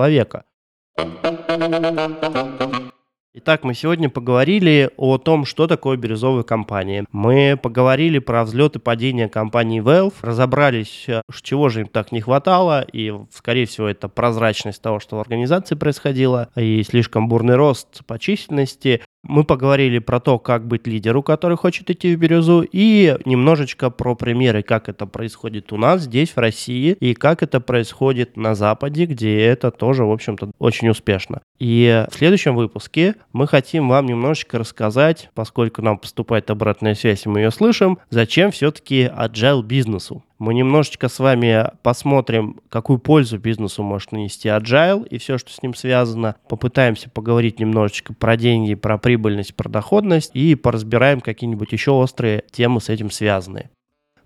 Итак, 3.42 3.64
мы 3.64 3.74
сегодня 3.74 4.10
поговорили 4.10 4.90
о 4.98 5.18
том, 5.18 5.46
что 5.46 5.68
такое 5.68 5.98
бирюзовая 5.98 6.44
компания. 6.44 7.06
Мы 7.12 7.58
поговорили 7.62 8.20
про 8.20 8.44
взлет 8.44 8.76
и 8.76 8.80
падение 8.80 9.30
компании 9.30 9.82
Valve, 9.82 10.16
разобрались, 10.22 11.06
э, 11.08 11.22
чего 11.42 11.70
же 11.70 11.82
им 11.82 11.88
так 11.88 12.12
не 12.12 12.22
хватало, 12.22 12.82
и, 12.82 13.14
скорее 13.32 13.66
всего, 13.66 13.88
это 13.88 14.10
прозрачность 14.10 14.82
того, 14.82 15.00
что 15.00 15.16
в 15.16 15.20
организации 15.22 15.76
происходило, 15.76 16.50
и 16.56 16.84
слишком 16.84 17.30
бурный 17.30 17.56
рост 17.56 18.04
по 18.06 18.18
численности. 18.18 19.04
Мы 19.24 19.44
поговорили 19.44 20.00
про 20.00 20.20
то, 20.20 20.40
как 20.40 20.66
быть 20.66 20.88
лидеру, 20.88 21.22
который 21.22 21.58
хочет 21.58 21.90
идти 21.90 22.16
в 22.16 22.20
бирюзу, 22.20 22.66
и 22.72 23.18
немножечко 23.26 23.90
про 23.90 24.16
примеры, 24.16 24.64
как 24.64 24.88
это 24.88 25.06
происходит 25.06 25.74
у 25.74 25.78
нас 25.78 26.04
здесь, 26.04 26.30
в 26.30 26.38
России, 26.38 26.96
и 27.00 27.14
как 27.14 27.44
это 27.44 27.60
происходит 27.60 28.38
на 28.38 28.56
Западе, 28.56 29.06
где 29.06 29.42
это 29.42 29.72
тоже, 29.72 30.06
в 30.06 30.12
общем-то, 30.12 30.52
очень 30.58 30.90
успешно. 30.90 31.42
И 31.60 32.06
в 32.10 32.16
следующем 32.16 32.56
выпуске 32.56 33.16
мы 33.34 33.46
хотим 33.46 33.90
вам 33.90 34.06
немножечко 34.06 34.58
рассказать, 34.58 35.30
поскольку 35.34 35.82
нам 35.82 35.98
поступает 35.98 36.50
обратная 36.50 36.96
связь, 36.96 37.26
и 37.26 37.30
мы 37.30 37.40
ее 37.40 37.52
слышим, 37.52 38.00
зачем 38.10 38.52
все-таки 38.52 39.12
agile 39.14 39.64
бизнесу. 39.64 40.24
Мы 40.40 40.54
немножечко 40.54 41.10
с 41.10 41.20
вами 41.20 41.70
посмотрим, 41.84 42.62
какую 42.70 42.98
пользу 42.98 43.38
бизнесу 43.38 43.84
может 43.84 44.14
нанести 44.14 44.48
agile 44.48 45.06
и 45.06 45.18
все, 45.18 45.38
что 45.38 45.52
с 45.52 45.62
ним 45.62 45.76
связано. 45.76 46.38
Попытаемся 46.48 47.10
поговорить 47.10 47.60
немножечко 47.60 48.14
про 48.14 48.38
деньги, 48.38 48.74
про 48.74 48.98
прибыльность, 48.98 49.54
про 49.54 49.68
доходность 49.68 50.32
и 50.34 50.56
поразбираем 50.56 51.20
какие-нибудь 51.20 51.74
еще 51.74 51.92
острые 51.92 52.46
темы 52.52 52.80
с 52.80 52.88
этим 52.88 53.12
связанные. 53.12 53.70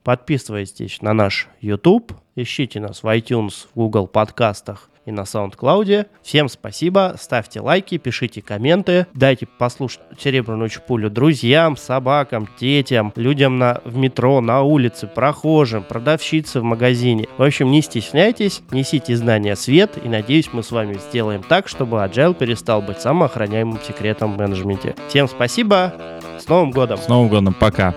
Подписывайтесь 0.04 1.02
на 1.02 1.13
наш 1.13 1.49
YouTube, 1.62 2.13
ищите 2.36 2.80
нас 2.80 3.02
в 3.02 3.08
iTunes, 3.08 3.67
в 3.73 3.76
Google 3.76 4.06
подкастах 4.06 4.89
и 5.06 5.12
на 5.12 5.22
SoundCloud. 5.22 6.08
Всем 6.22 6.50
спасибо, 6.50 7.16
ставьте 7.20 7.60
лайки, 7.60 7.98
пишите 7.98 8.42
комменты, 8.42 9.08
дайте 9.14 9.45
послушать 9.45 10.01
«Серебряную 10.18 10.70
чпулю» 10.70 11.10
друзьям, 11.10 11.78
собакам, 11.78 12.47
детям, 12.60 13.12
людям 13.16 13.58
на, 13.58 13.82
в 13.86 13.97
метро, 13.97 14.41
на 14.41 14.62
улице, 14.62 15.08
прохожим, 15.08 15.84
продавщице 15.84 16.60
в 16.60 16.64
магазине. 16.64 17.28
В 17.38 17.43
общем, 17.43 17.72
не 17.72 17.82
стесняйтесь, 17.82 18.62
несите 18.72 19.16
знания 19.16 19.56
свет, 19.56 19.97
и 20.04 20.08
надеюсь, 20.08 20.49
мы 20.54 20.64
с 20.64 20.72
вами 20.72 20.93
сделаем 20.93 21.43
так, 21.43 21.68
чтобы 21.68 21.97
Agile 21.97 22.34
перестал 22.34 22.82
быть 22.82 22.99
самым 22.99 23.24
охраняемым 23.24 23.80
секретом 23.82 24.34
в 24.34 24.38
менеджменте. 24.38 24.95
Всем 25.10 25.28
спасибо, 25.28 25.93
с 26.39 26.47
Новым 26.47 26.72
годом! 26.72 26.97
С 26.97 27.08
Новым 27.08 27.30
годом, 27.30 27.54
пока! 27.54 27.93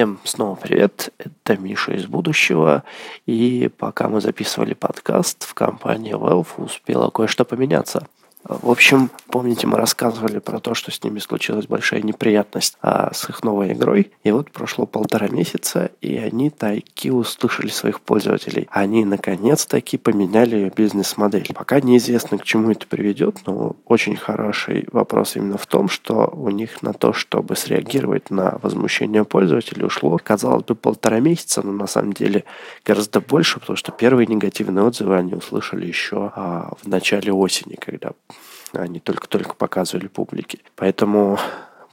Всем 0.00 0.18
снова 0.24 0.54
привет, 0.54 1.12
это 1.18 1.58
Миша 1.58 1.92
из 1.92 2.06
будущего, 2.06 2.84
и 3.26 3.68
пока 3.76 4.08
мы 4.08 4.22
записывали 4.22 4.72
подкаст, 4.72 5.44
в 5.44 5.52
компании 5.52 6.14
Valve 6.14 6.48
успело 6.56 7.10
кое-что 7.10 7.44
поменяться– 7.44 8.08
в 8.44 8.70
общем, 8.70 9.10
помните, 9.26 9.66
мы 9.66 9.76
рассказывали 9.76 10.38
про 10.38 10.60
то, 10.60 10.74
что 10.74 10.90
с 10.90 11.04
ними 11.04 11.18
случилась 11.18 11.66
большая 11.66 12.00
неприятность 12.00 12.78
а, 12.80 13.12
с 13.12 13.28
их 13.28 13.44
новой 13.44 13.74
игрой. 13.74 14.12
И 14.24 14.30
вот 14.30 14.50
прошло 14.50 14.86
полтора 14.86 15.28
месяца, 15.28 15.90
и 16.00 16.16
они 16.16 16.48
таки 16.48 17.10
услышали 17.10 17.68
своих 17.68 18.00
пользователей. 18.00 18.66
Они 18.70 19.04
наконец-таки 19.04 19.98
поменяли 19.98 20.72
бизнес-модель. 20.74 21.50
Пока 21.54 21.80
неизвестно, 21.80 22.38
к 22.38 22.44
чему 22.44 22.70
это 22.70 22.86
приведет, 22.86 23.46
но 23.46 23.76
очень 23.84 24.16
хороший 24.16 24.88
вопрос 24.90 25.36
именно 25.36 25.58
в 25.58 25.66
том, 25.66 25.90
что 25.90 26.32
у 26.32 26.48
них 26.48 26.82
на 26.82 26.94
то, 26.94 27.12
чтобы 27.12 27.56
среагировать 27.56 28.30
на 28.30 28.58
возмущение 28.62 29.24
пользователей, 29.24 29.84
ушло, 29.84 30.18
казалось 30.22 30.64
бы, 30.64 30.74
полтора 30.74 31.20
месяца, 31.20 31.60
но 31.62 31.72
на 31.72 31.86
самом 31.86 32.14
деле 32.14 32.44
гораздо 32.86 33.20
больше, 33.20 33.60
потому 33.60 33.76
что 33.76 33.92
первые 33.92 34.26
негативные 34.26 34.84
отзывы 34.84 35.16
они 35.16 35.34
услышали 35.34 35.86
еще 35.86 36.32
а, 36.34 36.72
в 36.82 36.88
начале 36.88 37.32
осени, 37.32 37.74
когда 37.74 38.12
они 38.72 39.00
только-только 39.00 39.54
показывали 39.54 40.06
публике. 40.06 40.58
Поэтому 40.76 41.38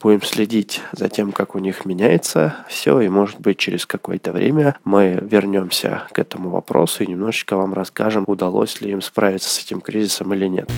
будем 0.01 0.21
следить 0.21 0.81
за 0.91 1.09
тем, 1.09 1.31
как 1.31 1.55
у 1.55 1.59
них 1.59 1.85
меняется 1.85 2.55
все, 2.67 2.99
и, 3.01 3.09
может 3.09 3.39
быть, 3.39 3.57
через 3.57 3.85
какое-то 3.85 4.31
время 4.31 4.77
мы 4.83 5.19
вернемся 5.21 6.03
к 6.11 6.19
этому 6.19 6.49
вопросу 6.49 7.03
и 7.03 7.07
немножечко 7.07 7.55
вам 7.57 7.73
расскажем, 7.73 8.23
удалось 8.27 8.81
ли 8.81 8.91
им 8.91 9.01
справиться 9.01 9.49
с 9.49 9.63
этим 9.63 9.81
кризисом 9.81 10.33
или 10.33 10.47
нет. 10.47 10.69